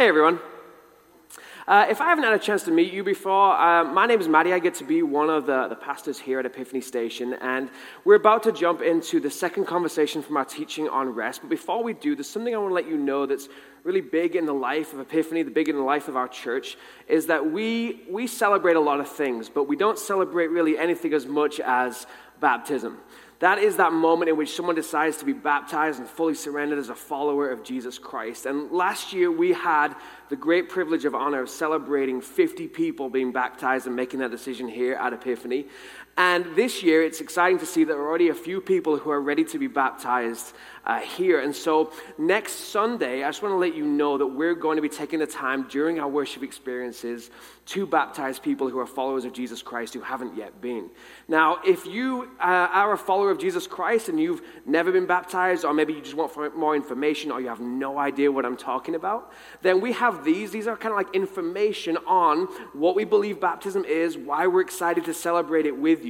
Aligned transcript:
Hey, 0.00 0.08
everyone. 0.08 0.40
Uh, 1.68 1.84
if 1.90 2.00
I 2.00 2.06
haven't 2.06 2.24
had 2.24 2.32
a 2.32 2.38
chance 2.38 2.62
to 2.62 2.70
meet 2.70 2.90
you 2.90 3.04
before, 3.04 3.54
uh, 3.54 3.84
my 3.84 4.06
name 4.06 4.18
is 4.18 4.28
Maddie. 4.28 4.54
I 4.54 4.58
get 4.58 4.74
to 4.76 4.84
be 4.84 5.02
one 5.02 5.28
of 5.28 5.44
the, 5.44 5.68
the 5.68 5.74
pastors 5.74 6.18
here 6.18 6.38
at 6.40 6.46
Epiphany 6.46 6.80
Station, 6.80 7.34
and 7.34 7.68
we're 8.06 8.14
about 8.14 8.42
to 8.44 8.52
jump 8.52 8.80
into 8.80 9.20
the 9.20 9.28
second 9.30 9.66
conversation 9.66 10.22
from 10.22 10.38
our 10.38 10.46
teaching 10.46 10.88
on 10.88 11.10
rest. 11.10 11.42
But 11.42 11.50
before 11.50 11.84
we 11.84 11.92
do, 11.92 12.14
there's 12.14 12.30
something 12.30 12.54
I 12.54 12.56
want 12.56 12.70
to 12.70 12.74
let 12.74 12.88
you 12.88 12.96
know 12.96 13.26
that's 13.26 13.50
really 13.84 14.00
big 14.00 14.36
in 14.36 14.46
the 14.46 14.54
life 14.54 14.94
of 14.94 15.00
Epiphany, 15.00 15.42
the 15.42 15.50
big 15.50 15.68
in 15.68 15.76
the 15.76 15.82
life 15.82 16.08
of 16.08 16.16
our 16.16 16.28
church, 16.28 16.78
is 17.06 17.26
that 17.26 17.52
we, 17.52 18.00
we 18.08 18.26
celebrate 18.26 18.76
a 18.76 18.80
lot 18.80 19.00
of 19.00 19.08
things, 19.10 19.50
but 19.50 19.64
we 19.64 19.76
don't 19.76 19.98
celebrate 19.98 20.46
really 20.46 20.78
anything 20.78 21.12
as 21.12 21.26
much 21.26 21.60
as 21.60 22.06
baptism. 22.40 22.96
That 23.40 23.58
is 23.58 23.76
that 23.76 23.94
moment 23.94 24.28
in 24.28 24.36
which 24.36 24.54
someone 24.54 24.74
decides 24.74 25.16
to 25.16 25.24
be 25.24 25.32
baptized 25.32 25.98
and 25.98 26.06
fully 26.06 26.34
surrendered 26.34 26.78
as 26.78 26.90
a 26.90 26.94
follower 26.94 27.50
of 27.50 27.64
Jesus 27.64 27.98
Christ. 27.98 28.44
And 28.44 28.70
last 28.70 29.14
year 29.14 29.30
we 29.32 29.54
had 29.54 29.94
the 30.28 30.36
great 30.36 30.68
privilege 30.68 31.06
of 31.06 31.14
honor 31.14 31.40
of 31.40 31.48
celebrating 31.48 32.20
50 32.20 32.68
people 32.68 33.08
being 33.08 33.32
baptized 33.32 33.86
and 33.86 33.96
making 33.96 34.20
that 34.20 34.30
decision 34.30 34.68
here 34.68 34.92
at 34.92 35.14
Epiphany. 35.14 35.68
And 36.20 36.54
this 36.54 36.82
year, 36.82 37.02
it's 37.02 37.22
exciting 37.22 37.58
to 37.60 37.64
see 37.64 37.82
that 37.82 37.94
there 37.94 38.02
are 38.02 38.06
already 38.06 38.28
a 38.28 38.34
few 38.34 38.60
people 38.60 38.98
who 38.98 39.10
are 39.10 39.22
ready 39.22 39.42
to 39.44 39.58
be 39.58 39.68
baptized 39.68 40.52
uh, 40.84 40.98
here. 40.98 41.40
And 41.40 41.56
so, 41.56 41.92
next 42.18 42.52
Sunday, 42.52 43.24
I 43.24 43.28
just 43.28 43.42
want 43.42 43.52
to 43.52 43.56
let 43.56 43.74
you 43.74 43.86
know 43.86 44.18
that 44.18 44.26
we're 44.26 44.54
going 44.54 44.76
to 44.76 44.82
be 44.82 44.88
taking 44.90 45.18
the 45.18 45.26
time 45.26 45.66
during 45.68 45.98
our 45.98 46.08
worship 46.08 46.42
experiences 46.42 47.30
to 47.66 47.86
baptize 47.86 48.38
people 48.38 48.68
who 48.68 48.78
are 48.80 48.86
followers 48.86 49.24
of 49.24 49.32
Jesus 49.32 49.62
Christ 49.62 49.94
who 49.94 50.00
haven't 50.00 50.36
yet 50.36 50.60
been. 50.60 50.90
Now, 51.28 51.58
if 51.64 51.86
you 51.86 52.30
uh, 52.40 52.68
are 52.72 52.92
a 52.92 52.98
follower 52.98 53.30
of 53.30 53.38
Jesus 53.38 53.66
Christ 53.66 54.08
and 54.08 54.18
you've 54.18 54.42
never 54.66 54.90
been 54.90 55.06
baptized, 55.06 55.64
or 55.64 55.72
maybe 55.72 55.92
you 55.92 56.00
just 56.00 56.16
want 56.16 56.56
more 56.56 56.74
information, 56.74 57.30
or 57.30 57.40
you 57.40 57.48
have 57.48 57.60
no 57.60 57.98
idea 57.98 58.32
what 58.32 58.44
I'm 58.44 58.56
talking 58.56 58.94
about, 58.94 59.32
then 59.62 59.80
we 59.80 59.92
have 59.92 60.24
these. 60.24 60.50
These 60.50 60.66
are 60.66 60.76
kind 60.76 60.92
of 60.92 60.96
like 60.96 61.14
information 61.14 61.96
on 62.06 62.46
what 62.72 62.96
we 62.96 63.04
believe 63.04 63.40
baptism 63.40 63.84
is, 63.84 64.18
why 64.18 64.48
we're 64.48 64.62
excited 64.62 65.04
to 65.04 65.14
celebrate 65.14 65.64
it 65.64 65.78
with 65.78 66.04
you. 66.04 66.09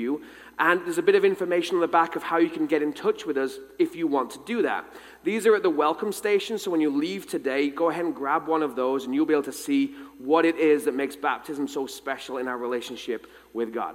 And 0.59 0.81
there's 0.85 0.99
a 0.99 1.03
bit 1.03 1.15
of 1.15 1.25
information 1.25 1.77
on 1.77 1.81
the 1.81 1.89
back 1.89 2.17
of 2.17 2.23
how 2.23 2.39
you 2.39 2.51
can 2.51 2.67
get 2.67 2.83
in 2.83 2.93
touch 2.93 3.25
with 3.25 3.37
us 3.37 3.59
if 3.79 3.97
you 3.97 4.07
want 4.07 4.31
to 4.33 4.41
do 4.45 4.63
that. 4.63 4.85
These 5.25 5.47
are 5.47 5.55
at 5.55 5.63
the 5.63 5.71
welcome 5.71 6.13
station, 6.13 6.59
so 6.59 6.71
when 6.71 6.81
you 6.81 6.91
leave 6.91 7.27
today, 7.27 7.71
go 7.71 7.89
ahead 7.91 8.05
and 8.05 8.15
grab 8.15 8.47
one 8.47 8.63
of 8.63 8.77
those, 8.77 9.05
and 9.05 9.15
you'll 9.15 9.27
be 9.27 9.35
able 9.35 9.43
to 9.45 9.53
see 9.53 9.95
what 10.19 10.45
it 10.45 10.57
is 10.57 10.85
that 10.85 10.95
makes 10.95 11.17
baptism 11.17 11.67
so 11.67 11.87
special 11.87 12.39
in 12.39 12.49
our 12.49 12.59
relationship 12.59 13.27
with 13.55 13.73
God. 13.73 13.95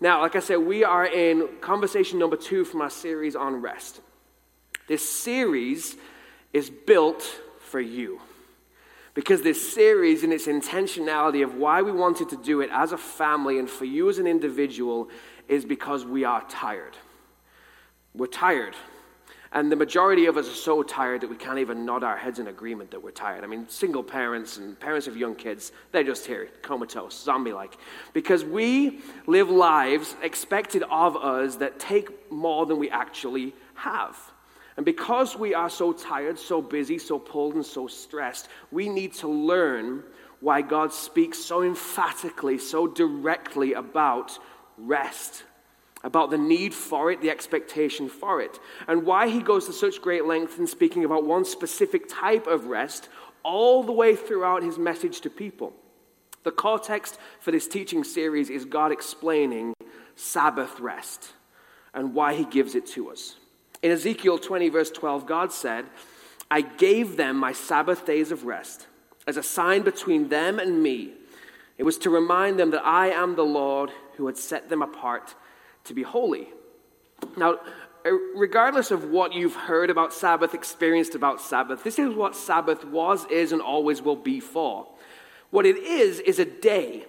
Now, 0.00 0.20
like 0.22 0.36
I 0.36 0.40
said, 0.40 0.56
we 0.56 0.84
are 0.84 1.06
in 1.06 1.48
conversation 1.60 2.18
number 2.18 2.36
two 2.36 2.64
from 2.64 2.80
our 2.82 2.90
series 2.90 3.36
on 3.36 3.62
rest. 3.62 4.00
This 4.88 5.06
series 5.08 5.96
is 6.52 6.70
built 6.70 7.22
for 7.60 7.80
you. 7.80 8.20
Because 9.14 9.40
this 9.40 9.72
series, 9.72 10.22
in 10.24 10.30
its 10.30 10.46
intentionality 10.46 11.42
of 11.42 11.54
why 11.54 11.80
we 11.80 11.90
wanted 11.90 12.28
to 12.28 12.36
do 12.36 12.60
it 12.60 12.68
as 12.70 12.92
a 12.92 12.98
family 12.98 13.58
and 13.58 13.68
for 13.68 13.86
you 13.86 14.10
as 14.10 14.18
an 14.18 14.26
individual, 14.26 15.08
is 15.48 15.64
because 15.64 16.04
we 16.04 16.24
are 16.24 16.42
tired. 16.48 16.96
We're 18.14 18.26
tired. 18.26 18.74
And 19.52 19.70
the 19.70 19.76
majority 19.76 20.26
of 20.26 20.36
us 20.36 20.48
are 20.48 20.54
so 20.54 20.82
tired 20.82 21.22
that 21.22 21.30
we 21.30 21.36
can't 21.36 21.58
even 21.58 21.86
nod 21.86 22.02
our 22.04 22.16
heads 22.16 22.38
in 22.38 22.48
agreement 22.48 22.90
that 22.90 23.02
we're 23.02 23.10
tired. 23.10 23.44
I 23.44 23.46
mean, 23.46 23.68
single 23.68 24.02
parents 24.02 24.58
and 24.58 24.78
parents 24.78 25.06
of 25.06 25.16
young 25.16 25.34
kids, 25.34 25.72
they're 25.92 26.04
just 26.04 26.26
here, 26.26 26.48
comatose, 26.62 27.22
zombie 27.22 27.52
like. 27.52 27.78
Because 28.12 28.44
we 28.44 29.00
live 29.26 29.48
lives 29.48 30.14
expected 30.22 30.82
of 30.90 31.16
us 31.16 31.56
that 31.56 31.78
take 31.78 32.30
more 32.30 32.66
than 32.66 32.78
we 32.78 32.90
actually 32.90 33.54
have. 33.74 34.18
And 34.76 34.84
because 34.84 35.36
we 35.36 35.54
are 35.54 35.70
so 35.70 35.92
tired, 35.92 36.38
so 36.38 36.60
busy, 36.60 36.98
so 36.98 37.18
pulled, 37.18 37.54
and 37.54 37.64
so 37.64 37.86
stressed, 37.86 38.48
we 38.70 38.88
need 38.88 39.14
to 39.14 39.28
learn 39.28 40.02
why 40.40 40.60
God 40.60 40.92
speaks 40.92 41.38
so 41.38 41.62
emphatically, 41.62 42.58
so 42.58 42.86
directly 42.86 43.72
about 43.72 44.38
rest, 44.76 45.44
about 46.04 46.30
the 46.30 46.38
need 46.38 46.72
for 46.72 47.10
it, 47.10 47.20
the 47.20 47.30
expectation 47.30 48.08
for 48.08 48.40
it, 48.40 48.58
and 48.86 49.04
why 49.04 49.28
he 49.28 49.40
goes 49.40 49.66
to 49.66 49.72
such 49.72 50.00
great 50.00 50.24
length 50.24 50.58
in 50.58 50.66
speaking 50.66 51.04
about 51.04 51.24
one 51.24 51.44
specific 51.44 52.08
type 52.08 52.46
of 52.46 52.66
rest 52.66 53.08
all 53.42 53.82
the 53.82 53.92
way 53.92 54.14
throughout 54.14 54.62
his 54.62 54.78
message 54.78 55.20
to 55.20 55.30
people. 55.30 55.72
The 56.44 56.52
context 56.52 57.18
for 57.40 57.50
this 57.50 57.66
teaching 57.66 58.04
series 58.04 58.50
is 58.50 58.64
God 58.64 58.92
explaining 58.92 59.74
Sabbath 60.14 60.78
rest 60.78 61.32
and 61.92 62.14
why 62.14 62.34
he 62.34 62.44
gives 62.44 62.74
it 62.74 62.86
to 62.88 63.10
us. 63.10 63.36
In 63.82 63.90
Ezekiel 63.90 64.38
20, 64.38 64.68
verse 64.68 64.90
12, 64.90 65.26
God 65.26 65.52
said, 65.52 65.86
I 66.50 66.60
gave 66.60 67.16
them 67.16 67.36
my 67.36 67.52
Sabbath 67.52 68.06
days 68.06 68.30
of 68.30 68.44
rest 68.44 68.86
as 69.26 69.36
a 69.36 69.42
sign 69.42 69.82
between 69.82 70.28
them 70.28 70.58
and 70.58 70.82
me. 70.82 71.14
It 71.78 71.84
was 71.84 71.98
to 71.98 72.10
remind 72.10 72.58
them 72.58 72.70
that 72.70 72.84
I 72.84 73.08
am 73.10 73.36
the 73.36 73.42
Lord 73.42 73.90
who 74.16 74.26
had 74.26 74.36
set 74.36 74.68
them 74.68 74.82
apart 74.82 75.34
to 75.84 75.94
be 75.94 76.02
holy. 76.02 76.48
Now, 77.36 77.58
uh, 78.04 78.12
regardless 78.34 78.90
of 78.90 79.04
what 79.10 79.34
you've 79.34 79.54
heard 79.54 79.90
about 79.90 80.12
Sabbath, 80.12 80.54
experienced 80.54 81.14
about 81.14 81.40
Sabbath, 81.40 81.84
this 81.84 81.98
is 81.98 82.14
what 82.14 82.36
Sabbath 82.36 82.84
was, 82.84 83.26
is, 83.26 83.52
and 83.52 83.60
always 83.60 84.00
will 84.00 84.16
be 84.16 84.40
for. 84.40 84.86
What 85.50 85.66
it 85.66 85.76
is, 85.76 86.20
is 86.20 86.38
a 86.38 86.44
day 86.44 87.04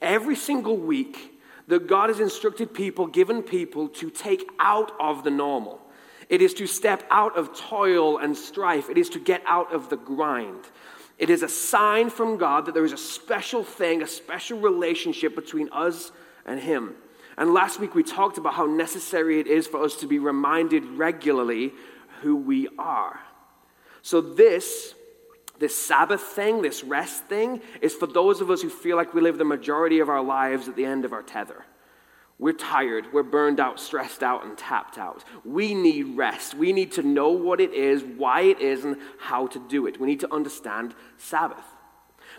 every 0.00 0.36
single 0.36 0.76
week 0.76 1.40
that 1.68 1.86
God 1.86 2.10
has 2.10 2.20
instructed 2.20 2.72
people, 2.72 3.06
given 3.06 3.42
people, 3.42 3.88
to 3.88 4.10
take 4.10 4.48
out 4.60 4.92
of 5.00 5.24
the 5.24 5.30
normal. 5.30 5.80
It 6.28 6.42
is 6.42 6.54
to 6.54 6.66
step 6.66 7.04
out 7.10 7.36
of 7.36 7.56
toil 7.56 8.18
and 8.18 8.36
strife. 8.36 8.88
It 8.88 8.98
is 8.98 9.08
to 9.10 9.18
get 9.18 9.42
out 9.46 9.72
of 9.72 9.90
the 9.90 9.96
grind. 9.96 10.64
It 11.18 11.30
is 11.30 11.42
a 11.42 11.48
sign 11.48 12.10
from 12.10 12.36
God 12.36 12.66
that 12.66 12.74
there 12.74 12.84
is 12.84 12.92
a 12.92 12.98
special 12.98 13.64
thing, 13.64 14.02
a 14.02 14.06
special 14.06 14.58
relationship 14.58 15.34
between 15.34 15.70
us 15.72 16.12
and 16.44 16.60
Him. 16.60 16.94
And 17.38 17.52
last 17.52 17.80
week 17.80 17.94
we 17.94 18.02
talked 18.02 18.38
about 18.38 18.54
how 18.54 18.66
necessary 18.66 19.40
it 19.40 19.46
is 19.46 19.66
for 19.66 19.82
us 19.82 19.96
to 19.96 20.06
be 20.06 20.18
reminded 20.18 20.84
regularly 20.84 21.72
who 22.22 22.36
we 22.36 22.68
are. 22.78 23.20
So, 24.02 24.20
this, 24.20 24.94
this 25.58 25.74
Sabbath 25.74 26.20
thing, 26.20 26.62
this 26.62 26.84
rest 26.84 27.24
thing, 27.24 27.60
is 27.80 27.94
for 27.94 28.06
those 28.06 28.40
of 28.40 28.50
us 28.50 28.62
who 28.62 28.68
feel 28.68 28.96
like 28.96 29.14
we 29.14 29.20
live 29.20 29.38
the 29.38 29.44
majority 29.44 29.98
of 29.98 30.08
our 30.08 30.22
lives 30.22 30.68
at 30.68 30.76
the 30.76 30.84
end 30.84 31.04
of 31.04 31.12
our 31.12 31.22
tether. 31.22 31.64
We're 32.38 32.52
tired, 32.52 33.12
we're 33.14 33.22
burned 33.22 33.60
out, 33.60 33.80
stressed 33.80 34.22
out, 34.22 34.44
and 34.44 34.58
tapped 34.58 34.98
out. 34.98 35.24
We 35.44 35.72
need 35.72 36.16
rest. 36.16 36.54
We 36.54 36.72
need 36.72 36.92
to 36.92 37.02
know 37.02 37.30
what 37.30 37.60
it 37.60 37.72
is, 37.72 38.04
why 38.04 38.42
it 38.42 38.60
is, 38.60 38.84
and 38.84 38.96
how 39.18 39.46
to 39.48 39.58
do 39.58 39.86
it. 39.86 39.98
We 39.98 40.06
need 40.06 40.20
to 40.20 40.34
understand 40.34 40.94
Sabbath. 41.16 41.64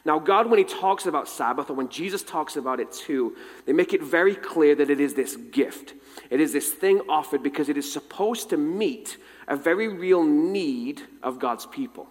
Now, 0.05 0.19
God, 0.19 0.49
when 0.49 0.59
He 0.59 0.65
talks 0.65 1.07
about 1.07 1.27
Sabbath, 1.27 1.71
or 1.71 1.73
when 1.73 1.89
Jesus 1.89 2.21
talks 2.21 2.55
about 2.57 2.79
it 2.79 2.91
too, 2.91 3.35
they 3.65 3.73
make 3.73 3.93
it 3.93 4.03
very 4.03 4.35
clear 4.35 4.75
that 4.75 4.91
it 4.91 4.99
is 4.99 5.15
this 5.15 5.35
gift. 5.35 5.95
It 6.29 6.39
is 6.39 6.53
this 6.53 6.71
thing 6.71 7.01
offered 7.09 7.41
because 7.41 7.67
it 7.67 7.77
is 7.77 7.91
supposed 7.91 8.51
to 8.51 8.57
meet 8.57 9.17
a 9.47 9.55
very 9.55 9.87
real 9.87 10.23
need 10.23 11.01
of 11.23 11.39
God's 11.39 11.65
people. 11.65 12.07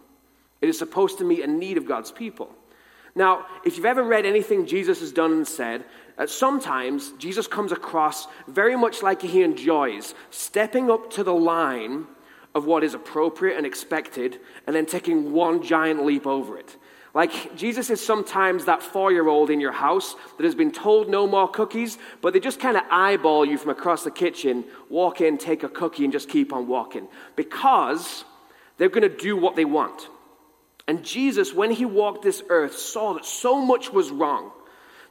It 0.61 0.69
is 0.69 0.79
supposed 0.79 1.19
to 1.19 1.25
meet 1.25 1.45
a 1.45 1.47
need 1.47 1.77
of 1.77 1.87
God's 1.87 2.11
people. 2.11 2.51
Now, 3.15 3.47
if 3.65 3.77
you've 3.77 3.87
ever 3.87 4.03
read 4.03 4.27
anything 4.27 4.67
Jesus 4.67 5.01
has 5.01 5.11
done 5.11 5.33
and 5.33 5.47
said, 5.47 5.85
uh, 6.19 6.27
sometimes 6.27 7.13
Jesus 7.19 7.47
comes 7.47 7.73
across 7.73 8.27
very 8.49 8.77
much 8.77 9.03
like 9.03 9.23
he 9.23 9.43
enjoys 9.43 10.15
stepping 10.31 10.91
up 10.91 11.11
to 11.13 11.25
the 11.25 11.35
line 11.35 12.07
of 12.55 12.65
what 12.65 12.83
is 12.83 12.95
appropriate 12.95 13.57
and 13.57 13.67
expected 13.67 14.41
and 14.67 14.75
then 14.75 14.87
taking 14.87 15.33
one 15.33 15.63
giant 15.63 16.05
leap 16.05 16.27
over 16.27 16.57
it. 16.57 16.77
Like 17.13 17.57
Jesus 17.57 17.91
is 17.91 18.05
sometimes 18.05 18.65
that 18.65 18.83
four 18.83 19.13
year 19.13 19.29
old 19.29 19.51
in 19.51 19.61
your 19.61 19.73
house 19.73 20.15
that 20.37 20.45
has 20.45 20.55
been 20.55 20.73
told 20.73 21.09
no 21.09 21.27
more 21.27 21.49
cookies, 21.49 21.99
but 22.23 22.33
they 22.33 22.41
just 22.41 22.61
kind 22.61 22.77
of 22.77 22.83
eyeball 22.91 23.45
you 23.45 23.59
from 23.59 23.71
across 23.71 24.05
the 24.05 24.11
kitchen, 24.11 24.65
walk 24.89 25.21
in, 25.21 25.39
take 25.39 25.63
a 25.63 25.69
cookie, 25.69 26.05
and 26.05 26.13
just 26.13 26.29
keep 26.29 26.53
on 26.53 26.67
walking 26.67 27.09
because 27.35 28.25
they're 28.77 28.89
going 28.89 29.03
to 29.03 29.17
do 29.17 29.37
what 29.37 29.57
they 29.57 29.65
want. 29.65 30.09
And 30.89 31.05
Jesus, 31.05 31.53
when 31.53 31.71
he 31.71 31.85
walked 31.85 32.23
this 32.23 32.43
earth, 32.49 32.77
saw 32.77 33.15
that 33.15 33.25
so 33.25 33.61
much 33.61 33.93
was 33.93 34.11
wrong 34.11 34.53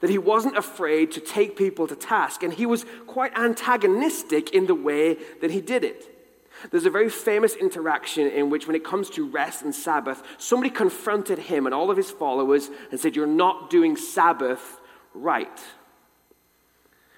that 0.06 0.12
he 0.12 0.20
wasn't 0.20 0.56
afraid 0.56 1.12
to 1.12 1.20
take 1.20 1.58
people 1.58 1.88
to 1.88 1.96
task, 1.96 2.44
and 2.44 2.54
he 2.54 2.68
was 2.68 2.86
quite 3.08 3.36
antagonistic 3.36 4.52
in 4.52 4.68
the 4.68 4.76
way 4.76 5.18
that 5.42 5.50
he 5.50 5.60
did 5.60 5.84
it. 5.84 6.08
There's 6.70 6.86
a 6.86 6.92
very 6.92 7.10
famous 7.10 7.56
interaction 7.56 8.28
in 8.28 8.52
which, 8.52 8.68
when 8.68 8.76
it 8.76 8.84
comes 8.84 9.10
to 9.10 9.28
rest 9.28 9.64
and 9.64 9.74
Sabbath, 9.74 10.22
somebody 10.38 10.70
confronted 10.70 11.40
him 11.40 11.66
and 11.66 11.74
all 11.74 11.90
of 11.90 11.98
his 11.98 12.12
followers 12.12 12.70
and 12.92 13.00
said, 13.00 13.16
You're 13.16 13.26
not 13.26 13.72
doing 13.72 13.98
Sabbath 13.98 14.80
right. 15.16 15.60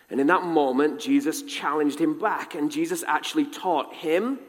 And 0.10 0.22
in 0.22 0.28
that 0.28 0.44
moment, 0.44 1.02
Jesus 1.02 1.42
challenged 1.42 2.00
him 2.00 2.18
back, 2.18 2.56
and 2.56 2.72
Jesus 2.72 3.04
actually 3.06 3.48
taught 3.48 3.96
him, 3.96 4.40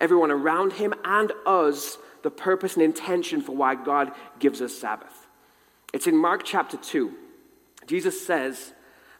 everyone 0.00 0.32
around 0.32 0.72
him, 0.72 0.94
and 1.04 1.30
us 1.46 1.96
the 2.24 2.30
purpose 2.32 2.74
and 2.74 2.82
intention 2.82 3.40
for 3.40 3.54
why 3.54 3.76
God 3.76 4.10
gives 4.40 4.60
us 4.60 4.76
Sabbath. 4.76 5.28
It's 5.92 6.08
in 6.08 6.16
Mark 6.16 6.42
chapter 6.42 6.76
2. 6.76 7.18
Jesus 7.86 8.26
says, 8.26 8.72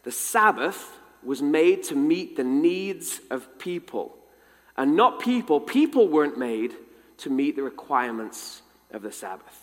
The 0.02 0.12
Sabbath 0.12 0.98
was 1.22 1.42
made 1.42 1.84
to 1.84 1.94
meet 1.94 2.36
the 2.36 2.44
needs 2.44 3.20
of 3.30 3.58
people. 3.58 4.16
And 4.76 4.96
not 4.96 5.20
people, 5.20 5.60
people 5.60 6.08
weren't 6.08 6.38
made 6.38 6.74
to 7.18 7.30
meet 7.30 7.56
the 7.56 7.62
requirements 7.62 8.62
of 8.90 9.02
the 9.02 9.12
Sabbath. 9.12 9.60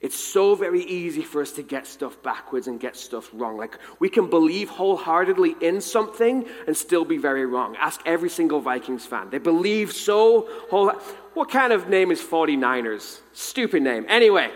It's 0.00 0.16
so 0.16 0.54
very 0.54 0.82
easy 0.82 1.22
for 1.22 1.40
us 1.40 1.52
to 1.52 1.62
get 1.62 1.86
stuff 1.86 2.22
backwards 2.22 2.66
and 2.66 2.78
get 2.78 2.96
stuff 2.96 3.30
wrong. 3.32 3.56
Like, 3.56 3.78
we 3.98 4.10
can 4.10 4.28
believe 4.28 4.68
wholeheartedly 4.68 5.56
in 5.60 5.80
something 5.80 6.46
and 6.66 6.76
still 6.76 7.04
be 7.04 7.16
very 7.16 7.46
wrong. 7.46 7.76
Ask 7.76 8.02
every 8.04 8.28
single 8.28 8.60
Vikings 8.60 9.06
fan. 9.06 9.30
They 9.30 9.38
believe 9.38 9.92
so 9.92 10.48
whole. 10.70 10.90
What 11.32 11.50
kind 11.50 11.72
of 11.72 11.88
name 11.88 12.10
is 12.10 12.20
49ers? 12.20 13.20
Stupid 13.32 13.82
name. 13.82 14.04
Anyway, 14.08 14.50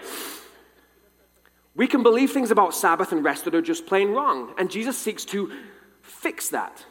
we 1.75 1.87
can 1.87 2.03
believe 2.03 2.33
things 2.33 2.51
about 2.51 2.75
Sabbath 2.75 3.13
and 3.13 3.25
rest 3.25 3.45
that 3.45 3.55
are 3.55 3.63
just 3.63 3.87
plain 3.87 4.11
wrong. 4.11 4.55
And 4.59 4.71
Jesus 4.71 4.99
seeks 4.99 5.25
to 5.27 5.53
fix 6.03 6.49
that. 6.51 6.85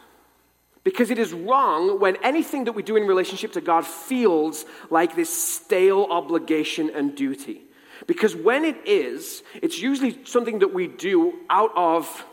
Because 0.83 1.11
it 1.11 1.19
is 1.19 1.33
wrong 1.33 1.99
when 1.99 2.15
anything 2.23 2.63
that 2.63 2.71
we 2.71 2.83
do 2.83 2.95
in 2.95 3.05
relationship 3.05 3.51
to 3.53 3.61
God 3.61 3.85
feels 3.85 4.65
like 4.89 5.15
this 5.15 5.29
stale 5.29 6.07
obligation 6.09 6.89
and 6.89 7.15
duty. 7.15 7.61
Because 8.07 8.35
when 8.35 8.63
it 8.63 8.77
is, 8.87 9.43
it's 9.61 9.79
usually 9.79 10.23
something 10.23 10.59
that 10.59 10.73
we 10.73 10.87
do 10.87 11.33
out 11.49 11.71
of 11.75 12.25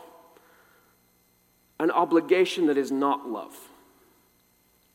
an 1.79 1.91
obligation 1.91 2.67
that 2.67 2.77
is 2.77 2.91
not 2.91 3.27
love. 3.27 3.55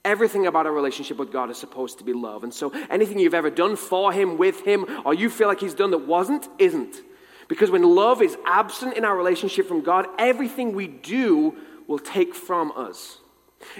Everything 0.04 0.46
about 0.46 0.66
our 0.66 0.72
relationship 0.72 1.18
with 1.18 1.30
God 1.30 1.50
is 1.50 1.58
supposed 1.58 1.98
to 1.98 2.04
be 2.04 2.12
love. 2.12 2.42
And 2.42 2.52
so 2.52 2.72
anything 2.90 3.18
you've 3.18 3.34
ever 3.34 3.50
done 3.50 3.76
for 3.76 4.12
Him, 4.12 4.38
with 4.38 4.64
Him, 4.64 4.86
or 5.04 5.14
you 5.14 5.30
feel 5.30 5.46
like 5.46 5.60
He's 5.60 5.74
done 5.74 5.92
that 5.92 6.06
wasn't, 6.06 6.48
isn't. 6.58 6.96
Because 7.52 7.70
when 7.70 7.82
love 7.82 8.22
is 8.22 8.34
absent 8.46 8.96
in 8.96 9.04
our 9.04 9.14
relationship 9.14 9.68
from 9.68 9.82
God, 9.82 10.06
everything 10.18 10.72
we 10.72 10.86
do 10.86 11.54
will 11.86 11.98
take 11.98 12.34
from 12.34 12.72
us. 12.74 13.18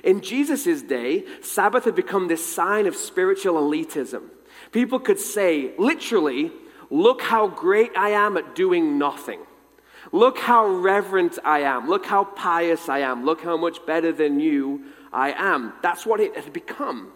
In 0.05 0.21
Jesus' 0.21 0.83
day, 0.83 1.25
Sabbath 1.41 1.87
had 1.87 1.95
become 1.95 2.29
this 2.29 2.45
sign 2.45 2.87
of 2.87 2.95
spiritual 2.95 3.55
elitism. 3.55 4.25
People 4.73 5.01
could 5.01 5.19
say, 5.19 5.73
literally, 5.79 6.53
Look 6.93 7.23
how 7.23 7.49
great 7.49 7.97
I 7.97 8.11
am 8.11 8.37
at 8.37 8.55
doing 8.55 8.99
nothing. 8.99 9.41
Look 10.13 10.37
how 10.37 10.67
reverent 10.67 11.39
I 11.43 11.61
am. 11.61 11.89
Look 11.89 12.05
how 12.05 12.25
pious 12.25 12.87
I 12.91 12.99
am. 12.99 13.25
Look 13.25 13.41
how 13.41 13.57
much 13.57 13.87
better 13.87 14.13
than 14.13 14.41
you 14.41 14.85
I 15.11 15.33
am. 15.33 15.73
That's 15.83 16.05
what 16.05 16.21
it 16.21 16.37
had 16.37 16.53
become. 16.53 17.11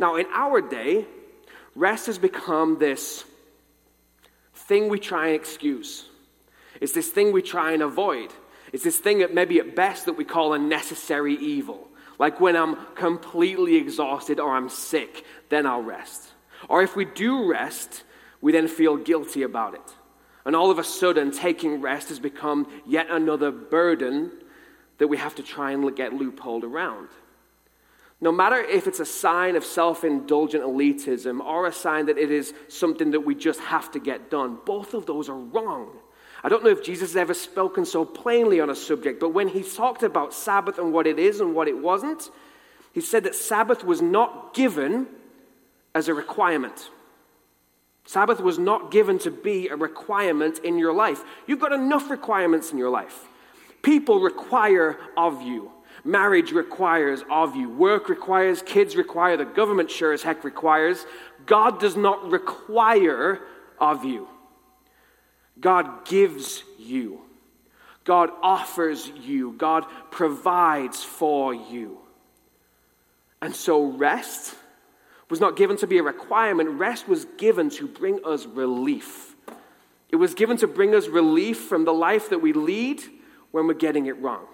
Now, 0.00 0.16
in 0.16 0.26
our 0.34 0.60
day, 0.60 1.06
rest 1.76 2.06
has 2.06 2.18
become 2.18 2.80
this 2.80 3.24
thing 4.68 4.88
we 4.88 4.98
try 4.98 5.28
and 5.28 5.34
excuse. 5.34 6.04
It's 6.80 6.92
this 6.92 7.08
thing 7.08 7.32
we 7.32 7.42
try 7.42 7.72
and 7.72 7.82
avoid. 7.82 8.30
It's 8.72 8.84
this 8.84 8.98
thing 8.98 9.18
that 9.20 9.34
maybe 9.34 9.58
at 9.58 9.74
best 9.74 10.04
that 10.04 10.12
we 10.12 10.24
call 10.24 10.52
a 10.52 10.58
necessary 10.58 11.34
evil. 11.34 11.88
Like 12.18 12.38
when 12.38 12.54
I'm 12.54 12.76
completely 12.94 13.76
exhausted 13.76 14.38
or 14.38 14.54
I'm 14.54 14.68
sick, 14.68 15.24
then 15.48 15.66
I'll 15.66 15.82
rest. 15.82 16.28
Or 16.68 16.82
if 16.82 16.94
we 16.94 17.06
do 17.06 17.48
rest, 17.50 18.04
we 18.40 18.52
then 18.52 18.68
feel 18.68 18.96
guilty 18.96 19.42
about 19.42 19.74
it. 19.74 19.94
And 20.44 20.54
all 20.54 20.70
of 20.70 20.78
a 20.78 20.84
sudden, 20.84 21.30
taking 21.30 21.80
rest 21.80 22.08
has 22.10 22.18
become 22.18 22.66
yet 22.86 23.08
another 23.10 23.50
burden 23.50 24.32
that 24.98 25.08
we 25.08 25.16
have 25.16 25.34
to 25.36 25.42
try 25.42 25.72
and 25.72 25.96
get 25.96 26.12
loopholed 26.12 26.64
around. 26.64 27.08
No 28.20 28.32
matter 28.32 28.56
if 28.56 28.86
it's 28.86 29.00
a 29.00 29.06
sign 29.06 29.54
of 29.54 29.64
self 29.64 30.02
indulgent 30.02 30.64
elitism 30.64 31.40
or 31.40 31.66
a 31.66 31.72
sign 31.72 32.06
that 32.06 32.18
it 32.18 32.30
is 32.30 32.52
something 32.68 33.12
that 33.12 33.20
we 33.20 33.34
just 33.34 33.60
have 33.60 33.90
to 33.92 34.00
get 34.00 34.30
done, 34.30 34.58
both 34.64 34.94
of 34.94 35.06
those 35.06 35.28
are 35.28 35.38
wrong. 35.38 35.90
I 36.42 36.48
don't 36.48 36.62
know 36.62 36.70
if 36.70 36.84
Jesus 36.84 37.10
has 37.10 37.16
ever 37.16 37.34
spoken 37.34 37.84
so 37.84 38.04
plainly 38.04 38.60
on 38.60 38.70
a 38.70 38.74
subject, 38.74 39.20
but 39.20 39.30
when 39.30 39.48
he 39.48 39.62
talked 39.62 40.02
about 40.02 40.32
Sabbath 40.32 40.78
and 40.78 40.92
what 40.92 41.06
it 41.06 41.18
is 41.18 41.40
and 41.40 41.54
what 41.54 41.68
it 41.68 41.78
wasn't, 41.78 42.30
he 42.92 43.00
said 43.00 43.24
that 43.24 43.34
Sabbath 43.34 43.84
was 43.84 44.00
not 44.00 44.54
given 44.54 45.06
as 45.94 46.08
a 46.08 46.14
requirement. 46.14 46.90
Sabbath 48.04 48.40
was 48.40 48.58
not 48.58 48.90
given 48.90 49.18
to 49.20 49.30
be 49.30 49.68
a 49.68 49.76
requirement 49.76 50.60
in 50.60 50.78
your 50.78 50.94
life. 50.94 51.22
You've 51.46 51.60
got 51.60 51.72
enough 51.72 52.08
requirements 52.08 52.72
in 52.72 52.78
your 52.78 52.90
life. 52.90 53.26
People 53.82 54.20
require 54.20 54.98
of 55.16 55.42
you. 55.42 55.70
Marriage 56.04 56.52
requires 56.52 57.22
of 57.30 57.56
you. 57.56 57.68
Work 57.68 58.08
requires. 58.08 58.62
Kids 58.62 58.96
require. 58.96 59.36
The 59.36 59.44
government 59.44 59.90
sure 59.90 60.12
as 60.12 60.22
heck 60.22 60.44
requires. 60.44 61.06
God 61.46 61.80
does 61.80 61.96
not 61.96 62.30
require 62.30 63.40
of 63.78 64.04
you. 64.04 64.28
God 65.60 66.04
gives 66.04 66.62
you. 66.78 67.20
God 68.04 68.30
offers 68.42 69.10
you. 69.22 69.52
God 69.52 69.84
provides 70.10 71.02
for 71.02 71.54
you. 71.54 71.98
And 73.40 73.54
so 73.54 73.84
rest 73.84 74.54
was 75.30 75.40
not 75.40 75.56
given 75.56 75.76
to 75.78 75.86
be 75.86 75.98
a 75.98 76.02
requirement, 76.02 76.70
rest 76.70 77.06
was 77.06 77.26
given 77.36 77.68
to 77.70 77.86
bring 77.86 78.20
us 78.24 78.46
relief. 78.46 79.36
It 80.08 80.16
was 80.16 80.34
given 80.34 80.56
to 80.58 80.66
bring 80.66 80.94
us 80.94 81.06
relief 81.06 81.58
from 81.58 81.84
the 81.84 81.92
life 81.92 82.30
that 82.30 82.38
we 82.38 82.54
lead 82.54 83.02
when 83.50 83.66
we're 83.66 83.74
getting 83.74 84.06
it 84.06 84.18
wrong. 84.22 84.46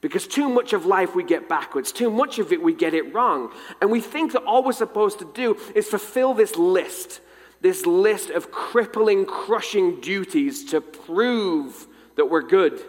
Because 0.00 0.26
too 0.26 0.48
much 0.48 0.72
of 0.72 0.86
life 0.86 1.14
we 1.14 1.24
get 1.24 1.48
backwards, 1.48 1.90
too 1.90 2.10
much 2.10 2.38
of 2.38 2.52
it 2.52 2.62
we 2.62 2.72
get 2.72 2.94
it 2.94 3.12
wrong. 3.14 3.52
And 3.80 3.90
we 3.90 4.00
think 4.00 4.32
that 4.32 4.44
all 4.44 4.62
we're 4.62 4.72
supposed 4.72 5.18
to 5.18 5.30
do 5.34 5.58
is 5.74 5.88
fulfill 5.88 6.34
this 6.34 6.56
list, 6.56 7.20
this 7.60 7.84
list 7.84 8.30
of 8.30 8.52
crippling, 8.52 9.26
crushing 9.26 10.00
duties 10.00 10.64
to 10.66 10.80
prove 10.80 11.86
that 12.16 12.26
we're 12.26 12.42
good, 12.42 12.80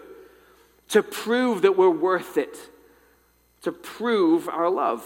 to 0.90 1.02
prove 1.02 1.64
that 1.64 1.78
we're 1.78 1.90
worth 1.90 2.38
it, 2.38 2.58
to 3.64 3.72
prove 3.72 4.48
our 4.48 4.70
love. 4.70 5.04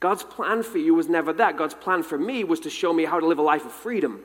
God's 0.00 0.22
plan 0.22 0.62
for 0.62 0.78
you 0.78 0.94
was 0.94 1.08
never 1.08 1.32
that. 1.34 1.56
God's 1.56 1.74
plan 1.74 2.02
for 2.02 2.18
me 2.18 2.44
was 2.44 2.60
to 2.60 2.70
show 2.70 2.92
me 2.92 3.04
how 3.04 3.18
to 3.18 3.26
live 3.26 3.38
a 3.38 3.42
life 3.42 3.64
of 3.64 3.72
freedom, 3.72 4.22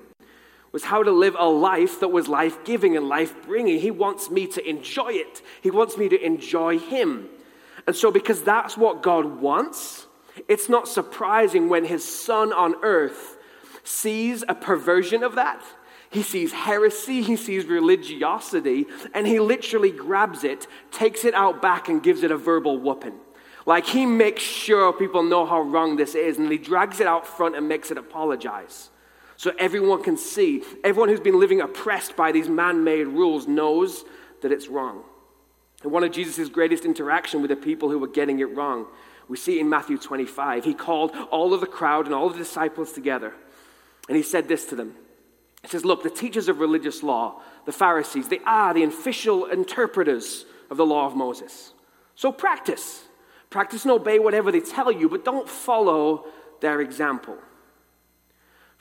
was 0.71 0.83
how 0.83 1.03
to 1.03 1.11
live 1.11 1.35
a 1.37 1.47
life 1.47 1.99
that 1.99 2.09
was 2.09 2.27
life 2.27 2.63
giving 2.63 2.95
and 2.95 3.07
life 3.07 3.35
bringing. 3.45 3.79
He 3.79 3.91
wants 3.91 4.29
me 4.29 4.47
to 4.47 4.69
enjoy 4.69 5.09
it, 5.09 5.41
He 5.61 5.71
wants 5.71 5.97
me 5.97 6.09
to 6.09 6.19
enjoy 6.23 6.79
Him. 6.79 7.29
And 7.87 7.95
so, 7.95 8.11
because 8.11 8.43
that's 8.43 8.77
what 8.77 9.01
God 9.01 9.41
wants, 9.41 10.05
it's 10.47 10.69
not 10.69 10.87
surprising 10.87 11.67
when 11.67 11.85
His 11.85 12.03
Son 12.03 12.53
on 12.53 12.75
earth 12.83 13.37
sees 13.83 14.43
a 14.47 14.55
perversion 14.55 15.23
of 15.23 15.35
that. 15.35 15.63
He 16.11 16.23
sees 16.23 16.51
heresy, 16.51 17.21
he 17.21 17.37
sees 17.37 17.65
religiosity, 17.65 18.85
and 19.13 19.25
he 19.25 19.39
literally 19.39 19.91
grabs 19.91 20.43
it, 20.43 20.67
takes 20.91 21.23
it 21.23 21.33
out 21.33 21.61
back, 21.61 21.87
and 21.87 22.03
gives 22.03 22.21
it 22.23 22.31
a 22.31 22.37
verbal 22.37 22.77
whooping. 22.77 23.17
Like 23.65 23.85
he 23.85 24.05
makes 24.05 24.43
sure 24.43 24.91
people 24.91 25.23
know 25.23 25.45
how 25.45 25.61
wrong 25.61 25.95
this 25.95 26.13
is, 26.13 26.37
and 26.37 26.51
he 26.51 26.57
drags 26.57 26.99
it 26.99 27.07
out 27.07 27.25
front 27.25 27.55
and 27.55 27.67
makes 27.67 27.91
it 27.91 27.97
apologize. 27.97 28.89
So 29.41 29.51
everyone 29.57 30.03
can 30.03 30.17
see. 30.17 30.61
Everyone 30.83 31.09
who's 31.09 31.19
been 31.19 31.39
living 31.39 31.61
oppressed 31.61 32.15
by 32.15 32.31
these 32.31 32.47
man 32.47 32.83
made 32.83 33.07
rules 33.07 33.47
knows 33.47 34.05
that 34.41 34.51
it's 34.51 34.67
wrong. 34.67 35.01
And 35.81 35.91
one 35.91 36.03
of 36.03 36.11
Jesus' 36.11 36.47
greatest 36.47 36.85
interaction 36.85 37.41
with 37.41 37.49
the 37.49 37.55
people 37.55 37.89
who 37.89 37.97
were 37.97 38.07
getting 38.07 38.37
it 38.37 38.55
wrong, 38.55 38.85
we 39.27 39.37
see 39.37 39.59
in 39.59 39.67
Matthew 39.67 39.97
25. 39.97 40.63
He 40.63 40.75
called 40.75 41.15
all 41.31 41.55
of 41.55 41.61
the 41.61 41.65
crowd 41.65 42.05
and 42.05 42.13
all 42.13 42.29
the 42.29 42.37
disciples 42.37 42.91
together, 42.91 43.33
and 44.07 44.15
he 44.15 44.21
said 44.21 44.47
this 44.47 44.67
to 44.67 44.75
them. 44.75 44.93
He 45.63 45.69
says, 45.69 45.83
Look, 45.83 46.03
the 46.03 46.11
teachers 46.11 46.47
of 46.47 46.59
religious 46.59 47.01
law, 47.01 47.41
the 47.65 47.71
Pharisees, 47.71 48.27
they 48.27 48.41
are 48.45 48.75
the 48.75 48.83
official 48.83 49.45
interpreters 49.45 50.45
of 50.69 50.77
the 50.77 50.85
law 50.85 51.07
of 51.07 51.15
Moses. 51.15 51.73
So 52.13 52.31
practice 52.31 53.05
Practice 53.49 53.85
and 53.85 53.91
obey 53.91 54.17
whatever 54.17 54.51
they 54.51 54.61
tell 54.61 54.91
you, 54.91 55.09
but 55.09 55.25
don't 55.25 55.49
follow 55.49 56.25
their 56.61 56.79
example. 56.79 57.37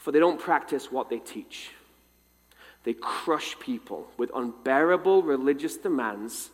For 0.00 0.12
they 0.12 0.18
don't 0.18 0.40
practice 0.40 0.90
what 0.90 1.10
they 1.10 1.18
teach. 1.18 1.72
They 2.84 2.94
crush 2.94 3.58
people 3.58 4.08
with 4.16 4.30
unbearable 4.34 5.22
religious 5.22 5.76
demands 5.76 6.48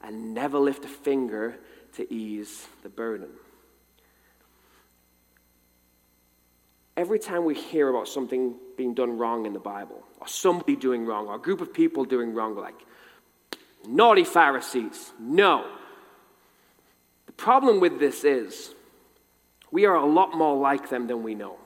and 0.00 0.32
never 0.34 0.56
lift 0.56 0.84
a 0.84 0.88
finger 0.88 1.56
to 1.94 2.14
ease 2.14 2.68
the 2.84 2.88
burden. 2.88 3.28
Every 6.96 7.18
time 7.18 7.44
we 7.44 7.54
hear 7.54 7.88
about 7.88 8.06
something 8.06 8.54
being 8.76 8.94
done 8.94 9.18
wrong 9.18 9.46
in 9.46 9.52
the 9.52 9.58
Bible, 9.58 10.04
or 10.20 10.28
somebody 10.28 10.76
doing 10.76 11.04
wrong, 11.04 11.26
or 11.26 11.34
a 11.34 11.40
group 11.40 11.60
of 11.60 11.72
people 11.72 12.04
doing 12.04 12.34
wrong, 12.34 12.54
like, 12.54 12.80
naughty 13.84 14.22
Pharisees. 14.22 15.10
No, 15.18 15.66
the 17.26 17.32
problem 17.32 17.80
with 17.80 17.98
this 17.98 18.22
is 18.22 18.74
we 19.72 19.86
are 19.86 19.96
a 19.96 20.06
lot 20.06 20.36
more 20.36 20.56
like 20.56 20.88
them 20.88 21.08
than 21.08 21.24
we 21.24 21.34
know. 21.34 21.56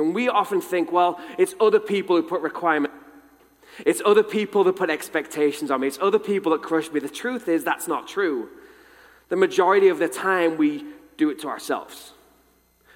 And 0.00 0.14
we 0.14 0.28
often 0.28 0.60
think, 0.60 0.90
well, 0.90 1.20
it's 1.38 1.54
other 1.60 1.80
people 1.80 2.16
who 2.16 2.22
put 2.22 2.40
requirements. 2.40 2.96
It's 3.86 4.02
other 4.04 4.22
people 4.22 4.64
that 4.64 4.76
put 4.76 4.90
expectations 4.90 5.70
on 5.70 5.80
me. 5.80 5.86
It's 5.86 5.98
other 6.00 6.18
people 6.18 6.52
that 6.52 6.62
crush 6.62 6.90
me. 6.90 7.00
The 7.00 7.08
truth 7.08 7.48
is, 7.48 7.64
that's 7.64 7.86
not 7.86 8.08
true. 8.08 8.48
The 9.28 9.36
majority 9.36 9.88
of 9.88 9.98
the 9.98 10.08
time, 10.08 10.56
we 10.56 10.84
do 11.16 11.30
it 11.30 11.38
to 11.40 11.48
ourselves. 11.48 12.12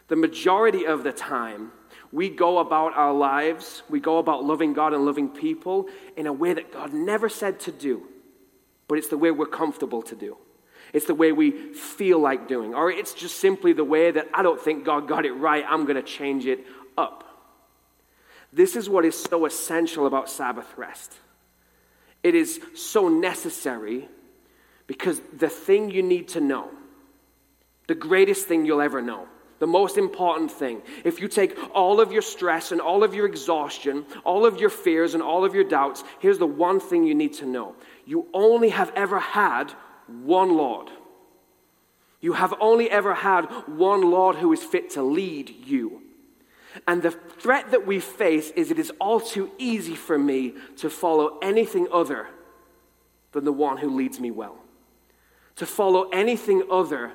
The 0.08 0.16
majority 0.16 0.84
of 0.84 1.04
the 1.04 1.12
time, 1.12 1.72
we 2.12 2.28
go 2.28 2.58
about 2.58 2.94
our 2.94 3.12
lives, 3.12 3.82
we 3.88 4.00
go 4.00 4.18
about 4.18 4.44
loving 4.44 4.72
God 4.72 4.92
and 4.92 5.06
loving 5.06 5.28
people 5.28 5.88
in 6.16 6.26
a 6.26 6.32
way 6.32 6.52
that 6.52 6.72
God 6.72 6.92
never 6.92 7.28
said 7.28 7.60
to 7.60 7.72
do, 7.72 8.02
but 8.88 8.98
it's 8.98 9.08
the 9.08 9.18
way 9.18 9.30
we're 9.30 9.46
comfortable 9.46 10.02
to 10.02 10.14
do. 10.14 10.36
It's 10.92 11.06
the 11.06 11.14
way 11.14 11.32
we 11.32 11.72
feel 11.72 12.20
like 12.20 12.46
doing. 12.46 12.72
Or 12.72 12.88
it's 12.88 13.14
just 13.14 13.40
simply 13.40 13.72
the 13.72 13.84
way 13.84 14.12
that 14.12 14.28
I 14.32 14.42
don't 14.42 14.60
think 14.60 14.84
God 14.84 15.08
got 15.08 15.26
it 15.26 15.32
right. 15.32 15.64
I'm 15.68 15.86
going 15.86 15.96
to 15.96 16.02
change 16.02 16.46
it 16.46 16.64
up. 16.96 17.24
This 18.52 18.76
is 18.76 18.88
what 18.88 19.04
is 19.04 19.20
so 19.20 19.46
essential 19.46 20.06
about 20.06 20.30
Sabbath 20.30 20.72
rest. 20.76 21.12
It 22.22 22.34
is 22.34 22.60
so 22.74 23.08
necessary 23.08 24.08
because 24.86 25.20
the 25.36 25.48
thing 25.48 25.90
you 25.90 26.02
need 26.02 26.28
to 26.28 26.40
know, 26.40 26.70
the 27.86 27.94
greatest 27.94 28.46
thing 28.46 28.64
you'll 28.64 28.80
ever 28.80 29.02
know, 29.02 29.26
the 29.58 29.66
most 29.66 29.98
important 29.98 30.50
thing, 30.50 30.82
if 31.04 31.20
you 31.20 31.28
take 31.28 31.56
all 31.74 32.00
of 32.00 32.12
your 32.12 32.22
stress 32.22 32.70
and 32.70 32.80
all 32.80 33.02
of 33.02 33.14
your 33.14 33.26
exhaustion, 33.26 34.06
all 34.24 34.46
of 34.46 34.60
your 34.60 34.70
fears 34.70 35.14
and 35.14 35.22
all 35.22 35.44
of 35.44 35.54
your 35.54 35.64
doubts, 35.64 36.04
here's 36.20 36.38
the 36.38 36.46
one 36.46 36.80
thing 36.80 37.04
you 37.04 37.14
need 37.14 37.34
to 37.34 37.46
know. 37.46 37.74
You 38.04 38.26
only 38.32 38.68
have 38.70 38.92
ever 38.94 39.18
had 39.18 39.72
one 40.06 40.56
Lord. 40.56 40.90
You 42.20 42.34
have 42.34 42.54
only 42.60 42.90
ever 42.90 43.14
had 43.14 43.44
one 43.66 44.10
Lord 44.10 44.36
who 44.36 44.52
is 44.52 44.62
fit 44.62 44.90
to 44.90 45.02
lead 45.02 45.50
you. 45.66 46.03
And 46.86 47.02
the 47.02 47.10
threat 47.10 47.70
that 47.70 47.86
we 47.86 48.00
face 48.00 48.50
is 48.50 48.70
it 48.70 48.78
is 48.78 48.92
all 49.00 49.20
too 49.20 49.50
easy 49.58 49.94
for 49.94 50.18
me 50.18 50.54
to 50.78 50.90
follow 50.90 51.38
anything 51.40 51.88
other 51.92 52.26
than 53.32 53.44
the 53.44 53.52
one 53.52 53.76
who 53.78 53.96
leads 53.96 54.20
me 54.20 54.30
well, 54.30 54.56
to 55.56 55.66
follow 55.66 56.08
anything 56.10 56.64
other 56.70 57.12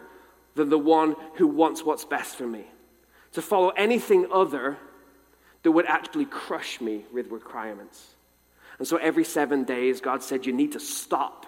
than 0.56 0.70
the 0.70 0.78
one 0.78 1.16
who 1.36 1.48
wants 1.48 1.84
what's 1.84 2.06
best 2.06 2.36
for 2.36 2.48
me, 2.48 2.66
to 3.34 3.42
follow 3.42 3.70
anything 3.70 4.28
other 4.32 4.78
that 5.64 5.72
would 5.72 5.86
actually 5.86 6.26
crush 6.26 6.80
me 6.80 7.06
with 7.14 7.32
requirements. 7.32 8.16
And 8.78 8.88
so 8.88 8.98
every 8.98 9.26
seven 9.26 9.66
days, 9.66 10.00
God 10.00 10.24
said, 10.24 10.46
You 10.46 10.54
need 10.54 10.72
to 10.74 10.80
stop 10.80 11.46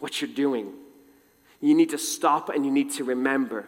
what 0.00 0.20
you're 0.20 0.30
doing. 0.30 0.72
You 1.60 1.74
need 1.74 1.90
to 1.90 1.98
stop 1.98 2.50
and 2.50 2.64
you 2.64 2.70
need 2.70 2.92
to 2.92 3.04
remember 3.04 3.66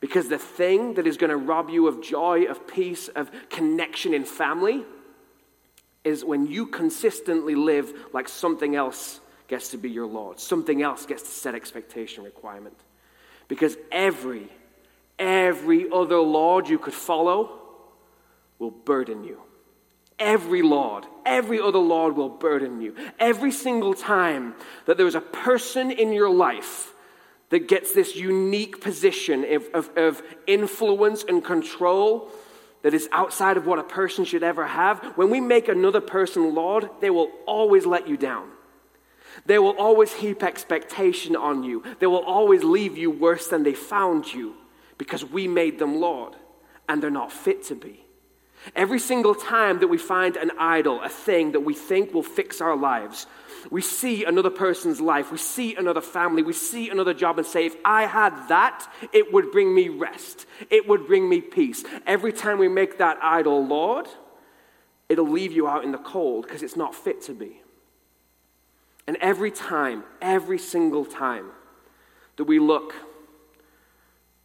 because 0.00 0.28
the 0.28 0.38
thing 0.38 0.94
that 0.94 1.06
is 1.06 1.18
going 1.18 1.30
to 1.30 1.36
rob 1.36 1.68
you 1.68 1.86
of 1.86 2.02
joy, 2.02 2.44
of 2.44 2.66
peace, 2.66 3.08
of 3.08 3.30
connection 3.50 4.14
in 4.14 4.24
family 4.24 4.84
is 6.04 6.24
when 6.24 6.46
you 6.46 6.66
consistently 6.66 7.54
live 7.54 7.92
like 8.12 8.28
something 8.28 8.74
else 8.74 9.20
gets 9.48 9.68
to 9.68 9.76
be 9.76 9.90
your 9.90 10.06
Lord. 10.06 10.40
Something 10.40 10.80
else 10.80 11.04
gets 11.04 11.22
to 11.22 11.28
set 11.28 11.54
expectation 11.54 12.24
requirement. 12.24 12.76
Because 13.48 13.76
every, 13.92 14.48
every 15.18 15.90
other 15.90 16.18
Lord 16.18 16.68
you 16.68 16.78
could 16.78 16.94
follow 16.94 17.58
will 18.58 18.70
burden 18.70 19.24
you. 19.24 19.40
Every 20.18 20.62
Lord, 20.62 21.04
every 21.26 21.60
other 21.60 21.78
Lord 21.78 22.16
will 22.16 22.28
burden 22.28 22.80
you. 22.80 22.94
Every 23.18 23.50
single 23.50 23.94
time 23.94 24.54
that 24.86 24.96
there 24.96 25.06
is 25.06 25.14
a 25.14 25.20
person 25.20 25.90
in 25.90 26.12
your 26.12 26.30
life 26.30 26.89
that 27.50 27.68
gets 27.68 27.92
this 27.92 28.16
unique 28.16 28.80
position 28.80 29.44
of, 29.44 29.68
of, 29.74 29.90
of, 29.96 30.22
influence 30.46 31.24
and 31.24 31.44
control 31.44 32.30
that 32.82 32.94
is 32.94 33.08
outside 33.12 33.56
of 33.56 33.66
what 33.66 33.78
a 33.78 33.84
person 33.84 34.24
should 34.24 34.42
ever 34.42 34.66
have, 34.66 35.04
when 35.16 35.28
we 35.30 35.40
make 35.40 35.68
another 35.68 36.00
person 36.00 36.54
Lord, 36.54 36.88
they 37.00 37.10
will 37.10 37.30
always 37.46 37.84
let 37.84 38.08
you 38.08 38.16
down. 38.16 38.48
They 39.46 39.58
will 39.58 39.76
always 39.76 40.12
heap 40.12 40.42
expectation 40.42 41.36
on 41.36 41.62
you. 41.62 41.82
They 41.98 42.06
will 42.06 42.24
always 42.24 42.64
leave 42.64 42.96
you 42.96 43.10
worse 43.10 43.48
than 43.48 43.62
they 43.62 43.74
found 43.74 44.32
you 44.32 44.54
because 44.98 45.24
we 45.24 45.46
made 45.46 45.78
them 45.78 46.00
Lord 46.00 46.36
and 46.88 47.02
they're 47.02 47.10
not 47.10 47.32
fit 47.32 47.64
to 47.64 47.74
be. 47.74 48.04
Every 48.76 48.98
single 48.98 49.34
time 49.34 49.80
that 49.80 49.88
we 49.88 49.98
find 49.98 50.36
an 50.36 50.50
idol, 50.58 51.00
a 51.02 51.08
thing 51.08 51.52
that 51.52 51.60
we 51.60 51.74
think 51.74 52.12
will 52.12 52.22
fix 52.22 52.60
our 52.60 52.76
lives, 52.76 53.26
we 53.70 53.80
see 53.80 54.24
another 54.24 54.50
person's 54.50 55.00
life, 55.00 55.32
we 55.32 55.38
see 55.38 55.76
another 55.76 56.00
family, 56.00 56.42
we 56.42 56.52
see 56.52 56.88
another 56.90 57.14
job 57.14 57.38
and 57.38 57.46
say, 57.46 57.66
if 57.66 57.76
I 57.84 58.06
had 58.06 58.48
that, 58.48 58.86
it 59.12 59.32
would 59.32 59.50
bring 59.50 59.74
me 59.74 59.88
rest, 59.88 60.46
it 60.70 60.86
would 60.88 61.06
bring 61.06 61.28
me 61.28 61.40
peace. 61.40 61.84
Every 62.06 62.32
time 62.32 62.58
we 62.58 62.68
make 62.68 62.98
that 62.98 63.18
idol 63.22 63.66
Lord, 63.66 64.08
it'll 65.08 65.28
leave 65.28 65.52
you 65.52 65.66
out 65.66 65.84
in 65.84 65.92
the 65.92 65.98
cold 65.98 66.46
because 66.46 66.62
it's 66.62 66.76
not 66.76 66.94
fit 66.94 67.22
to 67.22 67.32
be. 67.32 67.62
And 69.06 69.16
every 69.16 69.50
time, 69.50 70.04
every 70.22 70.58
single 70.58 71.04
time 71.04 71.50
that 72.36 72.44
we 72.44 72.58
look 72.58 72.94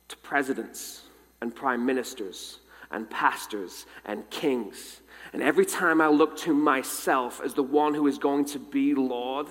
to 0.08 0.18
presidents 0.18 1.04
and 1.42 1.54
prime 1.54 1.86
ministers 1.86 2.60
and 2.92 3.10
pastors 3.10 3.86
and 4.06 4.30
kings 4.30 5.02
and 5.36 5.44
every 5.44 5.66
time 5.66 6.00
I 6.00 6.08
look 6.08 6.38
to 6.40 6.54
myself 6.54 7.42
as 7.44 7.54
the 7.54 7.62
one 7.62 7.94
who 7.94 8.08
is 8.08 8.18
going 8.18 8.46
to 8.46 8.60
be 8.60 8.96
Lord, 8.96 9.48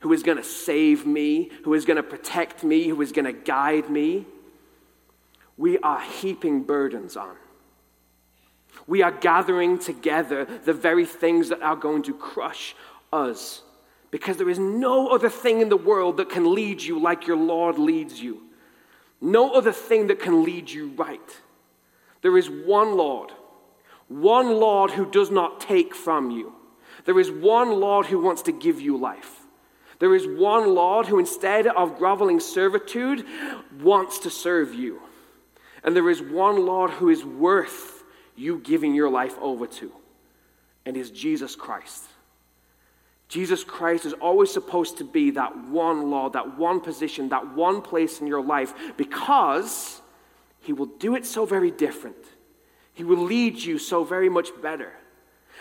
who 0.00 0.12
is 0.12 0.24
going 0.24 0.38
to 0.38 0.42
save 0.42 1.06
me, 1.06 1.50
who 1.62 1.74
is 1.74 1.84
going 1.84 1.98
to 1.98 2.02
protect 2.02 2.64
me, 2.64 2.88
who 2.88 3.00
is 3.00 3.12
going 3.12 3.26
to 3.26 3.32
guide 3.32 3.88
me, 3.88 4.26
we 5.56 5.78
are 5.78 6.00
heaping 6.00 6.64
burdens 6.64 7.16
on. 7.16 7.36
We 8.88 9.02
are 9.02 9.12
gathering 9.12 9.78
together 9.78 10.46
the 10.64 10.72
very 10.72 11.04
things 11.06 11.50
that 11.50 11.62
are 11.62 11.76
going 11.76 12.02
to 12.04 12.14
crush 12.14 12.74
us. 13.12 13.62
Because 14.10 14.36
there 14.36 14.50
is 14.50 14.58
no 14.58 15.08
other 15.08 15.30
thing 15.30 15.60
in 15.60 15.68
the 15.68 15.76
world 15.76 16.16
that 16.16 16.30
can 16.30 16.54
lead 16.54 16.82
you 16.82 16.98
like 16.98 17.28
your 17.28 17.36
Lord 17.36 17.78
leads 17.78 18.20
you. 18.20 18.42
No 19.20 19.52
other 19.52 19.70
thing 19.70 20.08
that 20.08 20.18
can 20.18 20.42
lead 20.42 20.70
you 20.70 20.88
right. 20.96 21.40
There 22.22 22.36
is 22.36 22.48
one 22.50 22.96
Lord 22.96 23.32
one 24.10 24.58
Lord 24.58 24.90
who 24.90 25.08
does 25.08 25.30
not 25.30 25.60
take 25.60 25.94
from 25.94 26.32
you. 26.32 26.52
There 27.04 27.18
is 27.20 27.30
one 27.30 27.78
Lord 27.78 28.06
who 28.06 28.20
wants 28.20 28.42
to 28.42 28.52
give 28.52 28.80
you 28.80 28.96
life. 28.96 29.46
There 30.00 30.14
is 30.16 30.26
one 30.26 30.74
Lord 30.74 31.06
who, 31.06 31.20
instead 31.20 31.68
of 31.68 31.96
groveling 31.96 32.40
servitude, 32.40 33.24
wants 33.80 34.18
to 34.20 34.30
serve 34.30 34.74
you. 34.74 35.00
And 35.84 35.94
there 35.94 36.10
is 36.10 36.20
one 36.20 36.66
Lord 36.66 36.90
who 36.90 37.08
is 37.08 37.24
worth 37.24 38.02
you 38.34 38.58
giving 38.58 38.94
your 38.94 39.10
life 39.10 39.36
over 39.40 39.66
to, 39.66 39.92
and 40.84 40.96
is 40.96 41.10
Jesus 41.10 41.54
Christ. 41.54 42.04
Jesus 43.28 43.62
Christ 43.62 44.06
is 44.06 44.14
always 44.14 44.50
supposed 44.50 44.98
to 44.98 45.04
be 45.04 45.30
that 45.32 45.56
one 45.68 46.10
Lord, 46.10 46.32
that 46.32 46.58
one 46.58 46.80
position, 46.80 47.28
that 47.28 47.54
one 47.54 47.80
place 47.80 48.20
in 48.20 48.26
your 48.26 48.42
life, 48.42 48.74
because 48.96 50.02
he 50.60 50.72
will 50.72 50.86
do 50.86 51.14
it 51.14 51.26
so 51.26 51.44
very 51.44 51.70
different. 51.70 52.16
He 52.92 53.04
will 53.04 53.22
lead 53.22 53.58
you 53.58 53.78
so 53.78 54.04
very 54.04 54.28
much 54.28 54.48
better. 54.60 54.92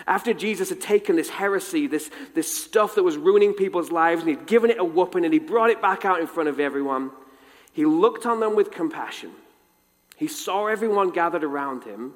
After 0.07 0.33
Jesus 0.33 0.69
had 0.69 0.81
taken 0.81 1.15
this 1.15 1.29
heresy, 1.29 1.87
this, 1.87 2.09
this 2.33 2.53
stuff 2.53 2.95
that 2.95 3.03
was 3.03 3.17
ruining 3.17 3.53
people's 3.53 3.91
lives, 3.91 4.21
and 4.21 4.29
he'd 4.29 4.47
given 4.47 4.69
it 4.69 4.79
a 4.79 4.83
whooping 4.83 5.25
and 5.25 5.33
he 5.33 5.39
brought 5.39 5.69
it 5.69 5.81
back 5.81 6.05
out 6.05 6.19
in 6.19 6.27
front 6.27 6.49
of 6.49 6.59
everyone, 6.59 7.11
he 7.73 7.85
looked 7.85 8.25
on 8.25 8.39
them 8.39 8.55
with 8.55 8.71
compassion. 8.71 9.31
He 10.15 10.27
saw 10.27 10.67
everyone 10.67 11.11
gathered 11.11 11.43
around 11.43 11.83
him, 11.83 12.13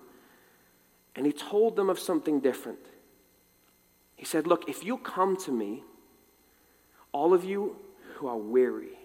and 1.15 1.25
he 1.25 1.31
told 1.31 1.75
them 1.75 1.89
of 1.89 1.99
something 1.99 2.39
different. 2.39 2.79
He 4.15 4.25
said, 4.25 4.47
Look, 4.47 4.67
if 4.67 4.83
you 4.83 4.97
come 4.97 5.37
to 5.37 5.51
me, 5.51 5.83
all 7.11 7.33
of 7.33 7.43
you 7.43 7.77
who 8.15 8.27
are 8.27 8.37
weary, 8.37 8.97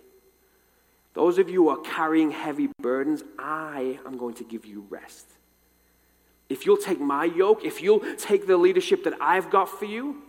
those 1.18 1.38
of 1.38 1.50
you 1.50 1.64
who 1.64 1.68
are 1.70 1.78
carrying 1.78 2.30
heavy 2.30 2.68
burdens, 2.80 3.24
I 3.40 3.98
am 4.06 4.16
going 4.18 4.34
to 4.34 4.44
give 4.44 4.64
you 4.64 4.86
rest. 4.88 5.26
If 6.48 6.64
you'll 6.64 6.76
take 6.76 7.00
my 7.00 7.24
yoke, 7.24 7.64
if 7.64 7.82
you'll 7.82 8.04
take 8.14 8.46
the 8.46 8.56
leadership 8.56 9.02
that 9.02 9.14
I've 9.20 9.50
got 9.50 9.68
for 9.68 9.84
you, 9.84 10.22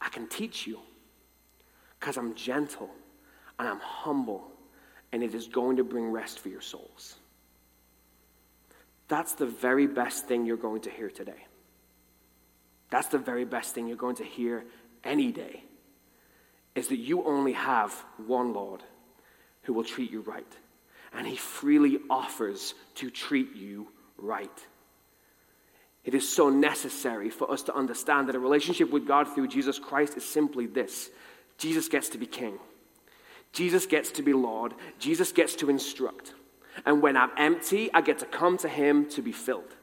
I 0.00 0.08
can 0.08 0.26
teach 0.26 0.66
you. 0.66 0.78
Because 2.00 2.16
I'm 2.16 2.34
gentle 2.34 2.88
and 3.58 3.68
I'm 3.68 3.78
humble, 3.78 4.50
and 5.12 5.22
it 5.22 5.34
is 5.34 5.48
going 5.48 5.76
to 5.76 5.84
bring 5.84 6.10
rest 6.10 6.38
for 6.38 6.48
your 6.48 6.62
souls. 6.62 7.16
That's 9.08 9.34
the 9.34 9.44
very 9.44 9.86
best 9.86 10.26
thing 10.26 10.46
you're 10.46 10.56
going 10.56 10.80
to 10.80 10.90
hear 10.90 11.10
today. 11.10 11.44
That's 12.88 13.08
the 13.08 13.18
very 13.18 13.44
best 13.44 13.74
thing 13.74 13.86
you're 13.86 13.98
going 13.98 14.16
to 14.16 14.24
hear 14.24 14.64
any 15.04 15.30
day. 15.30 15.62
Is 16.74 16.88
that 16.88 16.96
you 16.96 17.22
only 17.24 17.52
have 17.52 17.92
one 18.16 18.54
Lord 18.54 18.82
who 19.64 19.72
will 19.72 19.84
treat 19.84 20.10
you 20.10 20.20
right. 20.22 20.46
And 21.12 21.26
he 21.26 21.36
freely 21.36 21.98
offers 22.08 22.74
to 22.96 23.10
treat 23.10 23.54
you 23.54 23.88
right. 24.16 24.66
It 26.04 26.14
is 26.14 26.28
so 26.28 26.50
necessary 26.50 27.30
for 27.30 27.50
us 27.50 27.62
to 27.64 27.74
understand 27.74 28.28
that 28.28 28.34
a 28.34 28.40
relationship 28.40 28.90
with 28.90 29.06
God 29.06 29.26
through 29.34 29.48
Jesus 29.48 29.78
Christ 29.78 30.16
is 30.16 30.24
simply 30.24 30.66
this 30.66 31.10
Jesus 31.56 31.88
gets 31.88 32.10
to 32.10 32.18
be 32.18 32.26
king, 32.26 32.58
Jesus 33.52 33.86
gets 33.86 34.10
to 34.12 34.22
be 34.22 34.32
Lord, 34.32 34.74
Jesus 34.98 35.32
gets 35.32 35.56
to 35.56 35.70
instruct. 35.70 36.34
And 36.84 37.00
when 37.00 37.16
I'm 37.16 37.30
empty, 37.36 37.88
I 37.94 38.00
get 38.00 38.18
to 38.18 38.26
come 38.26 38.58
to 38.58 38.68
Him 38.68 39.08
to 39.10 39.22
be 39.22 39.30
filled. 39.30 39.76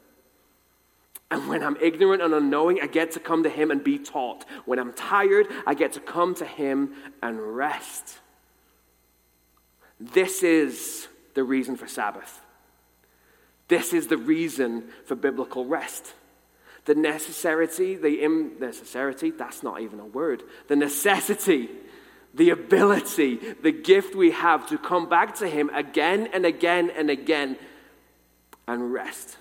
And 1.30 1.48
when 1.48 1.62
I'm 1.62 1.78
ignorant 1.80 2.20
and 2.20 2.34
unknowing, 2.34 2.80
I 2.82 2.86
get 2.86 3.12
to 3.12 3.20
come 3.20 3.44
to 3.44 3.48
Him 3.48 3.70
and 3.70 3.82
be 3.82 3.98
taught. 3.98 4.44
When 4.66 4.78
I'm 4.78 4.92
tired, 4.92 5.46
I 5.66 5.72
get 5.72 5.94
to 5.94 6.00
come 6.00 6.34
to 6.34 6.44
Him 6.44 6.92
and 7.22 7.40
rest. 7.56 8.18
This 10.02 10.42
is 10.42 11.06
the 11.34 11.44
reason 11.44 11.76
for 11.76 11.86
Sabbath. 11.86 12.40
This 13.68 13.92
is 13.92 14.08
the 14.08 14.16
reason 14.16 14.88
for 15.06 15.14
biblical 15.14 15.64
rest. 15.64 16.12
The 16.86 16.96
necessity, 16.96 17.94
the 17.94 18.26
necessity, 18.58 19.30
that's 19.30 19.62
not 19.62 19.80
even 19.80 20.00
a 20.00 20.04
word. 20.04 20.42
The 20.66 20.74
necessity, 20.74 21.70
the 22.34 22.50
ability, 22.50 23.36
the 23.62 23.70
gift 23.70 24.16
we 24.16 24.32
have 24.32 24.68
to 24.70 24.78
come 24.78 25.08
back 25.08 25.36
to 25.36 25.48
Him 25.48 25.70
again 25.70 26.28
and 26.32 26.44
again 26.44 26.90
and 26.90 27.08
again 27.08 27.56
and 28.66 28.92
rest. 28.92 29.36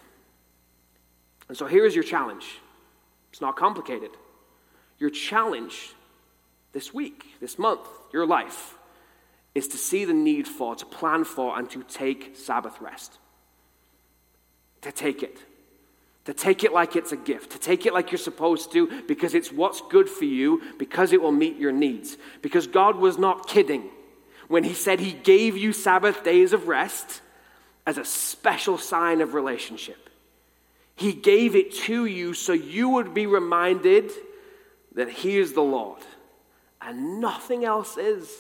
And 1.48 1.58
so 1.58 1.66
here 1.66 1.86
is 1.86 1.96
your 1.96 2.04
challenge. 2.04 2.60
It's 3.32 3.42
not 3.42 3.56
complicated. 3.56 4.12
Your 5.00 5.10
challenge 5.10 5.94
this 6.72 6.94
week, 6.94 7.26
this 7.40 7.58
month, 7.58 7.82
your 8.14 8.28
life, 8.28 8.76
is 9.54 9.68
to 9.70 9.78
see 9.78 10.06
the 10.06 10.14
need 10.14 10.48
for, 10.48 10.76
to 10.76 10.86
plan 10.86 11.24
for, 11.24 11.58
and 11.58 11.70
to 11.72 11.84
take 11.84 12.36
Sabbath 12.36 12.80
rest. 12.80 13.18
To 14.82 14.92
take 14.92 15.24
it. 15.24 15.38
To 16.26 16.34
take 16.34 16.64
it 16.64 16.72
like 16.72 16.96
it's 16.96 17.12
a 17.12 17.18
gift. 17.18 17.52
To 17.52 17.60
take 17.60 17.86
it 17.86 17.94
like 17.94 18.12
you're 18.12 18.20
supposed 18.20 18.72
to 18.74 19.04
because 19.08 19.34
it's 19.34 19.52
what's 19.52 19.82
good 19.90 20.08
for 20.08 20.26
you, 20.26 20.62
because 20.78 21.14
it 21.14 21.22
will 21.22 21.32
meet 21.32 21.58
your 21.58 21.72
needs. 21.72 22.18
Because 22.42 22.68
God 22.68 22.96
was 22.96 23.18
not 23.18 23.48
kidding 23.48 23.90
when 24.48 24.64
He 24.64 24.74
said 24.74 25.00
He 25.00 25.14
gave 25.14 25.58
you 25.58 25.74
Sabbath 25.74 26.24
days 26.24 26.54
of 26.54 26.68
rest 26.68 27.22
as 27.86 27.98
a 27.98 28.06
special 28.06 28.78
sign 28.78 29.22
of 29.22 29.34
relationship. 29.34 30.10
He 30.96 31.14
gave 31.14 31.56
it 31.56 31.74
to 31.74 32.06
you 32.06 32.34
so 32.34 32.54
you 32.54 32.90
would 32.90 33.14
be 33.14 33.26
reminded 33.26 34.12
that 34.94 35.10
He 35.10 35.38
is 35.38 35.54
the 35.54 35.62
Lord 35.62 36.02
and 36.82 37.20
nothing 37.20 37.66
else 37.66 37.98
is. 37.98 38.32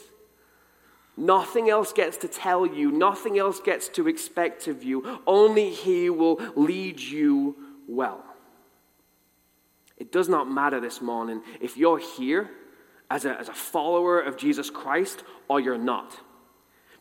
Nothing 1.18 1.70
else 1.70 1.94
gets 1.94 2.18
to 2.18 2.27
tell 2.27 2.65
you, 2.65 2.91
nothing 2.91 3.38
else 3.38 3.60
gets 3.60 3.89
to 3.89 4.08
expect 4.08 4.68
of 4.68 4.84
you. 4.84 5.20
Only 5.27 5.70
He 5.70 6.10
will 6.10 6.39
lead 6.56 7.00
you 7.00 7.56
well. 7.88 8.24
It 9.98 10.12
does 10.12 10.30
not 10.30 10.50
matter 10.50 10.80
this 10.80 11.01
morning 11.01 11.44
if 11.60 11.77
you're 11.77 12.00
here 12.00 12.50
as 13.12 13.25
a, 13.25 13.38
as 13.39 13.50
a 13.50 13.53
follower 13.53 14.20
of 14.20 14.38
Jesus 14.38 14.70
Christ 14.70 15.24
or 15.48 15.60
you're 15.60 15.77
not. 15.77 16.18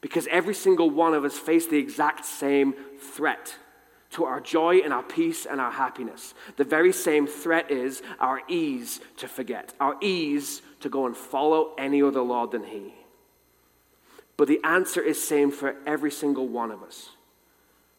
Because 0.01 0.27
every 0.31 0.55
single 0.55 0.91
one 0.91 1.15
of 1.15 1.25
us 1.25 1.39
face 1.39 1.67
the 1.67 1.79
exact 1.79 2.25
same 2.25 2.75
threat 2.99 3.57
to 4.11 4.25
our 4.25 4.41
joy 4.41 4.79
and 4.79 4.93
our 4.93 5.03
peace 5.03 5.47
and 5.47 5.61
our 5.61 5.71
happiness. 5.71 6.35
The 6.57 6.65
very 6.65 6.93
same 6.93 7.27
threat 7.27 7.71
is 7.71 8.03
our 8.19 8.43
ease 8.49 9.01
to 9.19 9.29
forget, 9.29 9.73
our 9.81 9.97
ease 10.01 10.63
to 10.81 10.89
go 10.89 11.07
and 11.07 11.17
follow 11.17 11.75
any 11.79 12.03
other 12.03 12.21
Lord 12.21 12.51
than 12.51 12.65
He. 12.65 12.95
But 14.41 14.49
the 14.49 14.65
answer 14.65 15.03
is 15.03 15.23
same 15.23 15.51
for 15.51 15.77
every 15.85 16.11
single 16.11 16.49
one 16.49 16.71
of 16.71 16.83
us. 16.83 17.11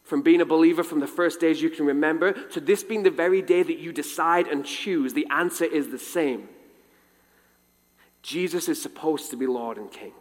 From 0.02 0.22
being 0.22 0.40
a 0.40 0.44
believer 0.44 0.82
from 0.82 0.98
the 0.98 1.06
first 1.06 1.38
days 1.38 1.62
you 1.62 1.70
can 1.70 1.86
remember 1.86 2.32
to 2.32 2.58
this 2.58 2.82
being 2.82 3.04
the 3.04 3.12
very 3.12 3.40
day 3.40 3.62
that 3.62 3.78
you 3.78 3.92
decide 3.92 4.48
and 4.48 4.66
choose, 4.66 5.12
the 5.12 5.28
answer 5.30 5.64
is 5.64 5.90
the 5.90 6.00
same. 6.00 6.48
Jesus 8.22 8.68
is 8.68 8.82
supposed 8.82 9.30
to 9.30 9.36
be 9.36 9.46
Lord 9.46 9.78
and 9.78 9.88
King 9.88 10.14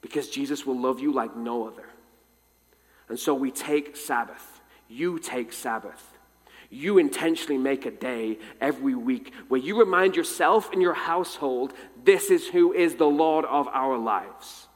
because 0.00 0.30
Jesus 0.30 0.64
will 0.64 0.80
love 0.80 0.98
you 0.98 1.12
like 1.12 1.36
no 1.36 1.68
other. 1.68 1.90
And 3.10 3.18
so 3.18 3.34
we 3.34 3.50
take 3.50 3.98
Sabbath. 3.98 4.62
You 4.88 5.18
take 5.18 5.52
Sabbath. 5.52 6.16
You 6.70 6.96
intentionally 6.96 7.58
make 7.58 7.84
a 7.84 7.90
day 7.90 8.38
every 8.62 8.94
week 8.94 9.34
where 9.48 9.60
you 9.60 9.78
remind 9.78 10.16
yourself 10.16 10.72
and 10.72 10.80
your 10.80 10.94
household 10.94 11.74
this 12.02 12.30
is 12.30 12.48
who 12.48 12.72
is 12.72 12.94
the 12.94 13.04
Lord 13.04 13.44
of 13.44 13.68
our 13.68 13.98
lives. 13.98 14.68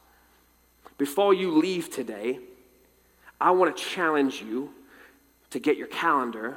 Before 0.98 1.34
you 1.34 1.50
leave 1.50 1.90
today, 1.90 2.38
I 3.40 3.50
want 3.50 3.76
to 3.76 3.82
challenge 3.82 4.40
you 4.40 4.72
to 5.50 5.58
get 5.58 5.76
your 5.76 5.88
calendar, 5.88 6.56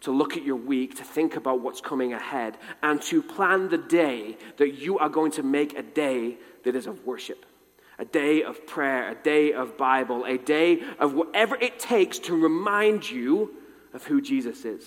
to 0.00 0.10
look 0.10 0.36
at 0.36 0.42
your 0.42 0.56
week, 0.56 0.96
to 0.96 1.04
think 1.04 1.36
about 1.36 1.60
what's 1.60 1.80
coming 1.80 2.12
ahead, 2.12 2.56
and 2.82 3.00
to 3.02 3.22
plan 3.22 3.68
the 3.68 3.78
day 3.78 4.36
that 4.56 4.74
you 4.74 4.98
are 4.98 5.08
going 5.08 5.32
to 5.32 5.42
make 5.42 5.78
a 5.78 5.82
day 5.82 6.38
that 6.64 6.74
is 6.74 6.86
of 6.86 7.06
worship 7.06 7.44
a 7.98 8.04
day 8.04 8.42
of 8.44 8.64
prayer, 8.66 9.10
a 9.10 9.14
day 9.14 9.52
of 9.52 9.76
Bible, 9.76 10.24
a 10.24 10.38
day 10.38 10.82
of 10.98 11.14
whatever 11.14 11.56
it 11.56 11.78
takes 11.78 12.18
to 12.20 12.40
remind 12.40 13.10
you 13.10 13.56
of 13.92 14.04
who 14.04 14.20
Jesus 14.20 14.64
is. 14.64 14.84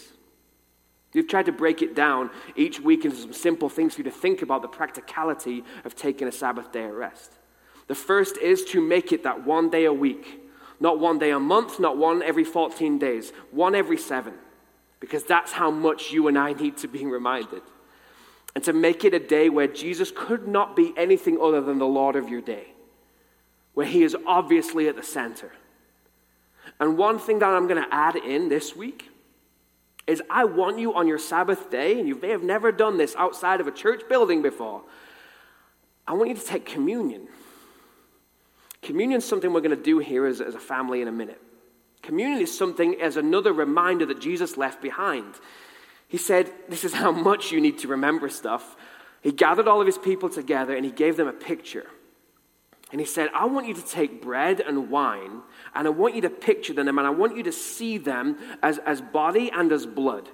We've 1.14 1.28
tried 1.28 1.48
to 1.48 1.52
break 1.52 1.82
it 1.82 1.94
down 1.94 2.30
each 2.56 2.80
week 2.80 3.04
into 3.04 3.18
some 3.18 3.34
simple 3.34 3.68
things 3.68 3.96
for 3.96 4.00
you 4.00 4.06
to 4.06 4.12
think 4.12 4.42
about 4.42 4.62
the 4.62 4.70
practicality 4.70 5.66
of 5.84 5.94
taking 5.94 6.28
a 6.30 6.32
Sabbath 6.32 6.72
day 6.72 6.86
of 6.86 6.94
rest. 6.94 7.34
The 7.88 7.96
first 7.96 8.38
is 8.38 8.64
to 8.66 8.82
make 8.82 9.12
it 9.12 9.24
that 9.24 9.46
one 9.46 9.70
day 9.70 9.86
a 9.86 9.94
week, 9.94 10.40
not 10.80 11.00
one 11.00 11.20
day 11.20 11.32
a 11.32 11.40
month, 11.40 11.80
not 11.80 11.98
one 11.98 12.24
every 12.24 12.44
14 12.44 12.98
days, 12.98 13.32
one 13.52 13.76
every 13.76 13.98
seven, 13.98 14.34
because 15.00 15.24
that's 15.24 15.52
how 15.52 15.72
much 15.72 16.12
you 16.12 16.28
and 16.28 16.38
I 16.38 16.54
need 16.54 16.78
to 16.78 16.88
be 16.88 17.06
reminded. 17.06 17.62
And 18.56 18.64
to 18.66 18.74
make 18.74 19.06
it 19.06 19.14
a 19.14 19.20
day 19.20 19.50
where 19.50 19.68
Jesus 19.68 20.12
could 20.16 20.48
not 20.48 20.76
be 20.76 20.94
anything 20.98 21.40
other 21.42 21.62
than 21.62 21.80
the 21.80 21.86
Lord 21.86 22.16
of 22.16 22.30
your 22.30 22.42
day 22.42 22.72
where 23.74 23.86
He 23.86 24.04
is 24.04 24.16
obviously 24.26 24.88
at 24.88 24.96
the 24.96 25.04
center. 25.04 25.52
And 26.80 26.98
one 26.98 27.20
thing 27.20 27.40
that 27.40 27.50
I'm 27.50 27.68
going 27.68 27.82
to 27.82 27.94
add 27.94 28.16
in 28.16 28.50
this 28.50 28.76
week 28.76 29.10
is 30.08 30.22
I 30.30 30.46
want 30.46 30.80
you 30.80 30.94
on 30.94 31.08
your 31.08 31.20
Sabbath 31.20 31.70
day, 31.70 32.00
and 32.00 32.08
you 32.08 32.16
may 32.16 32.30
have 32.30 32.44
never 32.44 32.72
done 32.72 32.98
this 32.98 33.16
outside 33.16 33.62
of 33.62 33.68
a 33.68 33.72
church 33.72 34.02
building 34.10 34.42
before, 34.42 34.82
I 36.08 36.14
want 36.14 36.30
you 36.30 36.36
to 36.36 36.46
take 36.46 36.66
communion. 36.66 37.28
Communion 38.82 39.20
is 39.20 39.26
something 39.26 39.54
we're 39.54 39.62
going 39.62 39.76
to 39.78 39.84
do 39.84 40.00
here 40.00 40.26
as, 40.26 40.42
as 40.42 40.56
a 40.56 40.60
family 40.60 41.02
in 41.02 41.08
a 41.08 41.12
minute. 41.12 41.42
Communion 42.02 42.42
is 42.42 42.56
something 42.56 43.00
as 43.00 43.16
another 43.16 43.54
reminder 43.54 44.06
that 44.08 44.20
Jesus 44.20 44.58
left 44.58 44.82
behind. 44.82 45.36
He 46.08 46.18
said, 46.18 46.52
This 46.68 46.84
is 46.84 46.94
how 46.94 47.12
much 47.12 47.52
you 47.52 47.62
need 47.62 47.78
to 47.80 47.88
remember 47.88 48.28
stuff. 48.28 48.76
He 49.22 49.32
gathered 49.32 49.68
all 49.68 49.80
of 49.80 49.88
his 49.88 50.00
people 50.00 50.30
together 50.30 50.76
and 50.76 50.84
he 50.84 50.92
gave 50.92 51.16
them 51.16 51.28
a 51.28 51.34
picture. 51.34 51.86
And 52.92 53.00
he 53.00 53.06
said, 53.06 53.30
I 53.34 53.46
want 53.46 53.68
you 53.68 53.74
to 53.74 53.86
take 53.86 54.22
bread 54.22 54.60
and 54.60 54.90
wine, 54.90 55.44
and 55.74 55.88
I 55.88 55.92
want 55.92 56.14
you 56.14 56.22
to 56.24 56.30
picture 56.30 56.74
them, 56.74 56.98
and 56.98 57.08
I 57.08 57.10
want 57.10 57.38
you 57.38 57.44
to 57.44 57.52
see 57.52 57.98
them 57.98 58.38
as, 58.62 58.80
as 58.80 59.00
body 59.00 59.50
and 59.50 59.72
as 59.72 59.86
blood. 59.86 60.28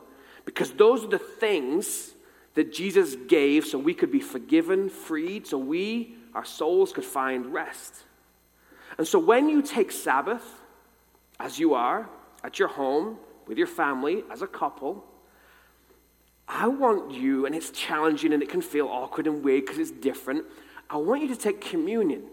Because 0.44 0.72
those 0.72 1.04
are 1.04 1.10
the 1.10 1.20
things 1.20 2.16
that 2.56 2.74
Jesus 2.74 3.16
gave 3.28 3.66
so 3.66 3.78
we 3.78 3.94
could 3.94 4.12
be 4.12 4.22
forgiven, 4.22 4.90
freed, 4.90 5.46
so 5.46 5.60
we, 5.60 6.16
our 6.34 6.46
souls, 6.46 6.92
could 6.92 7.04
find 7.04 7.54
rest. 7.54 8.06
And 8.98 9.08
so 9.08 9.20
when 9.20 9.50
you 9.50 9.62
take 9.62 9.92
Sabbath, 9.92 10.44
as 11.40 11.60
you 11.60 11.74
are, 11.74 12.10
at 12.44 12.60
your 12.60 12.68
home, 12.68 13.18
with 13.48 13.58
your 13.58 13.68
family, 13.68 14.24
as 14.32 14.42
a 14.42 14.48
couple, 14.48 15.06
I 16.48 16.68
want 16.68 17.12
you, 17.12 17.46
and 17.46 17.54
it's 17.54 17.72
challenging 17.72 18.34
and 18.34 18.42
it 18.42 18.50
can 18.50 18.62
feel 18.62 18.88
awkward 18.88 19.28
and 19.28 19.44
weird 19.44 19.66
because 19.66 19.80
it's 19.80 19.92
different. 19.92 20.46
I 20.90 20.98
want 20.98 21.22
you 21.22 21.28
to 21.30 21.36
take 21.36 21.62
communion 21.62 22.24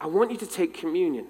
I 0.00 0.06
want 0.06 0.30
you 0.30 0.36
to 0.36 0.46
take 0.46 0.74
communion 0.74 1.26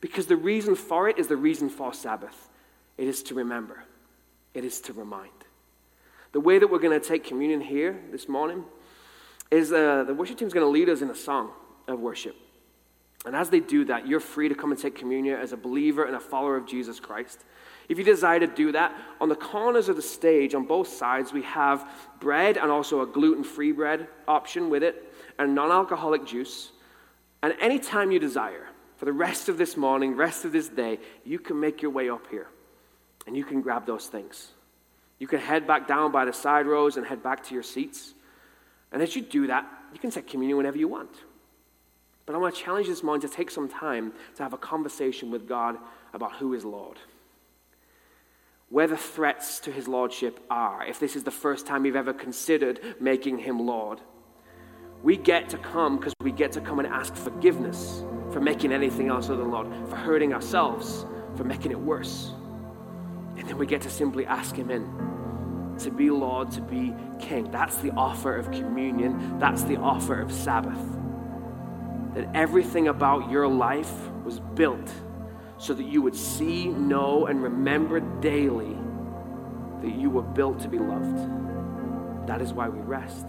because 0.00 0.26
the 0.26 0.36
reason 0.36 0.76
for 0.76 1.08
it 1.08 1.18
is 1.18 1.26
the 1.26 1.36
reason 1.36 1.68
for 1.68 1.92
Sabbath. 1.92 2.48
It 2.96 3.08
is 3.08 3.22
to 3.24 3.34
remember, 3.34 3.82
it 4.54 4.64
is 4.64 4.80
to 4.82 4.92
remind. 4.92 5.32
The 6.32 6.40
way 6.40 6.58
that 6.58 6.68
we're 6.68 6.78
going 6.78 6.98
to 6.98 7.06
take 7.06 7.24
communion 7.24 7.60
here 7.60 7.98
this 8.12 8.28
morning 8.28 8.64
is 9.50 9.72
uh, 9.72 10.04
the 10.04 10.14
worship 10.14 10.38
team 10.38 10.46
is 10.46 10.54
going 10.54 10.64
to 10.64 10.70
lead 10.70 10.88
us 10.88 11.00
in 11.00 11.10
a 11.10 11.14
song 11.14 11.50
of 11.86 11.98
worship. 11.98 12.36
And 13.26 13.34
as 13.34 13.50
they 13.50 13.60
do 13.60 13.84
that, 13.86 14.06
you're 14.06 14.20
free 14.20 14.48
to 14.48 14.54
come 14.54 14.70
and 14.70 14.80
take 14.80 14.94
communion 14.94 15.38
as 15.38 15.52
a 15.52 15.56
believer 15.56 16.04
and 16.04 16.14
a 16.14 16.20
follower 16.20 16.56
of 16.56 16.66
Jesus 16.66 17.00
Christ. 17.00 17.44
If 17.88 17.98
you 17.98 18.04
desire 18.04 18.40
to 18.40 18.46
do 18.46 18.72
that, 18.72 18.94
on 19.20 19.28
the 19.28 19.34
corners 19.34 19.88
of 19.88 19.96
the 19.96 20.02
stage, 20.02 20.54
on 20.54 20.66
both 20.66 20.88
sides, 20.88 21.32
we 21.32 21.42
have 21.42 21.88
bread 22.20 22.56
and 22.56 22.70
also 22.70 23.00
a 23.00 23.06
gluten 23.06 23.42
free 23.42 23.72
bread 23.72 24.08
option 24.26 24.70
with 24.70 24.82
it, 24.82 25.12
and 25.38 25.54
non 25.54 25.70
alcoholic 25.70 26.26
juice. 26.26 26.70
And 27.42 27.54
anytime 27.60 28.10
you 28.10 28.18
desire, 28.18 28.66
for 28.98 29.04
the 29.04 29.12
rest 29.12 29.48
of 29.48 29.58
this 29.58 29.76
morning, 29.76 30.16
rest 30.16 30.44
of 30.44 30.52
this 30.52 30.68
day, 30.68 30.98
you 31.24 31.38
can 31.38 31.58
make 31.58 31.82
your 31.82 31.92
way 31.92 32.10
up 32.10 32.26
here 32.30 32.48
and 33.26 33.36
you 33.36 33.44
can 33.44 33.62
grab 33.62 33.86
those 33.86 34.08
things. 34.08 34.48
You 35.20 35.28
can 35.28 35.38
head 35.38 35.66
back 35.66 35.86
down 35.86 36.10
by 36.10 36.24
the 36.24 36.32
side 36.32 36.66
rows 36.66 36.96
and 36.96 37.06
head 37.06 37.22
back 37.22 37.44
to 37.44 37.54
your 37.54 37.62
seats. 37.62 38.14
And 38.90 39.00
as 39.00 39.14
you 39.14 39.22
do 39.22 39.46
that, 39.46 39.66
you 39.92 40.00
can 40.00 40.10
take 40.10 40.26
communion 40.26 40.56
whenever 40.56 40.78
you 40.78 40.88
want. 40.88 41.10
But 42.28 42.34
I 42.34 42.38
want 42.40 42.54
to 42.54 42.60
challenge 42.60 42.88
this 42.88 43.02
morning 43.02 43.26
to 43.26 43.34
take 43.34 43.50
some 43.50 43.70
time 43.70 44.12
to 44.36 44.42
have 44.42 44.52
a 44.52 44.58
conversation 44.58 45.30
with 45.30 45.48
God 45.48 45.78
about 46.12 46.34
who 46.34 46.52
is 46.52 46.62
Lord. 46.62 46.98
Where 48.68 48.86
the 48.86 48.98
threats 48.98 49.60
to 49.60 49.72
his 49.72 49.88
lordship 49.88 50.38
are, 50.50 50.84
if 50.84 51.00
this 51.00 51.16
is 51.16 51.24
the 51.24 51.30
first 51.30 51.66
time 51.66 51.86
you've 51.86 51.96
ever 51.96 52.12
considered 52.12 52.80
making 53.00 53.38
him 53.38 53.58
Lord. 53.58 54.02
We 55.02 55.16
get 55.16 55.48
to 55.48 55.56
come 55.56 55.96
because 55.96 56.12
we 56.20 56.30
get 56.30 56.52
to 56.52 56.60
come 56.60 56.80
and 56.80 56.88
ask 56.88 57.14
forgiveness 57.14 58.04
for 58.30 58.40
making 58.40 58.72
anything 58.72 59.08
else 59.08 59.30
other 59.30 59.38
than 59.38 59.50
Lord, 59.50 59.68
for 59.88 59.96
hurting 59.96 60.34
ourselves, 60.34 61.06
for 61.34 61.44
making 61.44 61.70
it 61.70 61.80
worse. 61.80 62.34
And 63.38 63.48
then 63.48 63.56
we 63.56 63.64
get 63.64 63.80
to 63.82 63.90
simply 63.90 64.26
ask 64.26 64.54
Him 64.54 64.70
in 64.70 65.76
to 65.78 65.90
be 65.90 66.10
Lord, 66.10 66.50
to 66.50 66.60
be 66.60 66.92
King. 67.18 67.50
That's 67.50 67.76
the 67.76 67.92
offer 67.92 68.36
of 68.36 68.50
communion, 68.50 69.38
that's 69.38 69.62
the 69.62 69.78
offer 69.78 70.20
of 70.20 70.30
Sabbath. 70.30 70.97
That 72.18 72.28
everything 72.34 72.88
about 72.88 73.30
your 73.30 73.46
life 73.46 73.92
was 74.24 74.40
built 74.40 74.92
so 75.56 75.72
that 75.72 75.84
you 75.84 76.02
would 76.02 76.16
see, 76.16 76.66
know, 76.66 77.26
and 77.26 77.40
remember 77.40 78.00
daily 78.00 78.76
that 79.82 79.94
you 79.94 80.10
were 80.10 80.22
built 80.22 80.58
to 80.62 80.68
be 80.68 80.80
loved. 80.80 82.26
That 82.26 82.42
is 82.42 82.52
why 82.52 82.68
we 82.68 82.80
rest. 82.80 83.24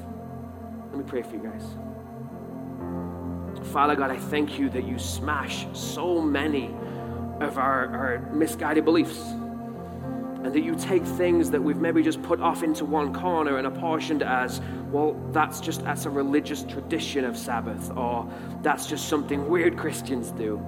Let 0.89 0.97
me 0.97 1.03
pray 1.03 1.21
for 1.21 1.35
you 1.35 1.43
guys. 1.43 1.63
Father 3.67 3.95
God, 3.95 4.09
I 4.09 4.17
thank 4.17 4.57
you 4.57 4.71
that 4.71 4.85
you 4.85 4.97
smash 4.97 5.67
so 5.73 6.19
many 6.19 6.73
of 7.41 7.59
our, 7.59 7.95
our 7.95 8.31
misguided 8.33 8.85
beliefs. 8.85 9.21
And 10.43 10.53
that 10.53 10.61
you 10.61 10.73
take 10.75 11.03
things 11.03 11.51
that 11.51 11.61
we've 11.61 11.77
maybe 11.77 12.01
just 12.01 12.21
put 12.23 12.39
off 12.39 12.63
into 12.63 12.85
one 12.85 13.13
corner 13.13 13.57
and 13.57 13.67
apportioned 13.67 14.23
as, 14.23 14.61
well, 14.89 15.21
that's 15.31 15.59
just 15.59 15.83
that's 15.83 16.05
a 16.05 16.09
religious 16.09 16.63
tradition 16.63 17.25
of 17.25 17.37
Sabbath, 17.37 17.91
or 17.97 18.31
that's 18.61 18.87
just 18.87 19.09
something 19.09 19.49
weird 19.49 19.77
Christians 19.77 20.31
do. 20.31 20.65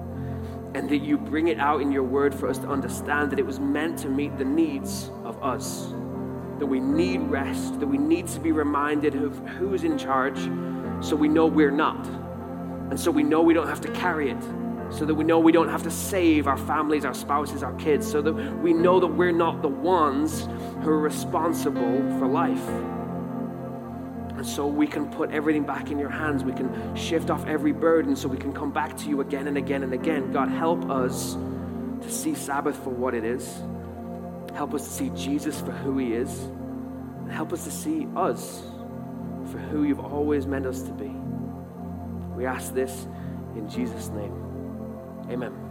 And 0.74 0.88
that 0.90 0.98
you 0.98 1.16
bring 1.16 1.48
it 1.48 1.58
out 1.58 1.80
in 1.80 1.90
your 1.90 2.02
word 2.02 2.34
for 2.34 2.48
us 2.48 2.58
to 2.58 2.68
understand 2.68 3.30
that 3.32 3.38
it 3.38 3.46
was 3.46 3.60
meant 3.60 3.98
to 4.00 4.08
meet 4.08 4.36
the 4.36 4.44
needs 4.44 5.10
of 5.24 5.42
us. 5.42 5.88
That 6.58 6.66
we 6.66 6.78
need 6.78 7.22
rest, 7.22 7.80
that 7.80 7.86
we 7.86 7.98
need 7.98 8.28
to 8.28 8.40
be 8.40 8.52
reminded 8.52 9.14
of 9.14 9.38
who's 9.48 9.84
in 9.84 9.96
charge 9.96 10.38
so 11.04 11.16
we 11.16 11.28
know 11.28 11.46
we're 11.46 11.70
not. 11.70 12.06
And 12.90 13.00
so 13.00 13.10
we 13.10 13.22
know 13.22 13.40
we 13.40 13.54
don't 13.54 13.68
have 13.68 13.80
to 13.80 13.90
carry 13.92 14.30
it 14.30 14.42
so 14.92 15.06
that 15.06 15.14
we 15.14 15.24
know 15.24 15.38
we 15.38 15.52
don't 15.52 15.68
have 15.68 15.82
to 15.84 15.90
save 15.90 16.46
our 16.46 16.56
families, 16.56 17.04
our 17.04 17.14
spouses, 17.14 17.62
our 17.62 17.72
kids, 17.74 18.10
so 18.10 18.20
that 18.20 18.32
we 18.32 18.72
know 18.72 19.00
that 19.00 19.06
we're 19.06 19.32
not 19.32 19.62
the 19.62 19.68
ones 19.68 20.46
who 20.82 20.90
are 20.90 20.98
responsible 20.98 21.98
for 22.18 22.26
life. 22.26 22.68
And 24.36 24.46
so 24.46 24.66
we 24.66 24.86
can 24.86 25.10
put 25.10 25.30
everything 25.30 25.64
back 25.64 25.90
in 25.90 25.98
your 25.98 26.10
hands. 26.10 26.44
We 26.44 26.52
can 26.52 26.94
shift 26.94 27.30
off 27.30 27.46
every 27.46 27.72
burden 27.72 28.16
so 28.16 28.28
we 28.28 28.36
can 28.36 28.52
come 28.52 28.70
back 28.70 28.96
to 28.98 29.08
you 29.08 29.20
again 29.20 29.46
and 29.46 29.56
again 29.56 29.82
and 29.82 29.94
again. 29.94 30.32
God, 30.32 30.48
help 30.48 30.90
us 30.90 31.34
to 32.02 32.10
see 32.10 32.34
Sabbath 32.34 32.76
for 32.82 32.90
what 32.90 33.14
it 33.14 33.24
is. 33.24 33.62
Help 34.54 34.74
us 34.74 34.84
to 34.84 34.90
see 34.90 35.10
Jesus 35.10 35.60
for 35.60 35.72
who 35.72 35.96
he 35.98 36.12
is. 36.12 36.38
And 37.20 37.30
help 37.32 37.52
us 37.52 37.64
to 37.64 37.70
see 37.70 38.06
us 38.14 38.62
for 39.50 39.58
who 39.58 39.84
you've 39.84 40.00
always 40.00 40.46
meant 40.46 40.66
us 40.66 40.82
to 40.82 40.92
be. 40.92 41.12
We 42.36 42.46
ask 42.46 42.74
this 42.74 43.06
in 43.54 43.68
Jesus' 43.68 44.08
name. 44.08 44.51
Amen. 45.32 45.61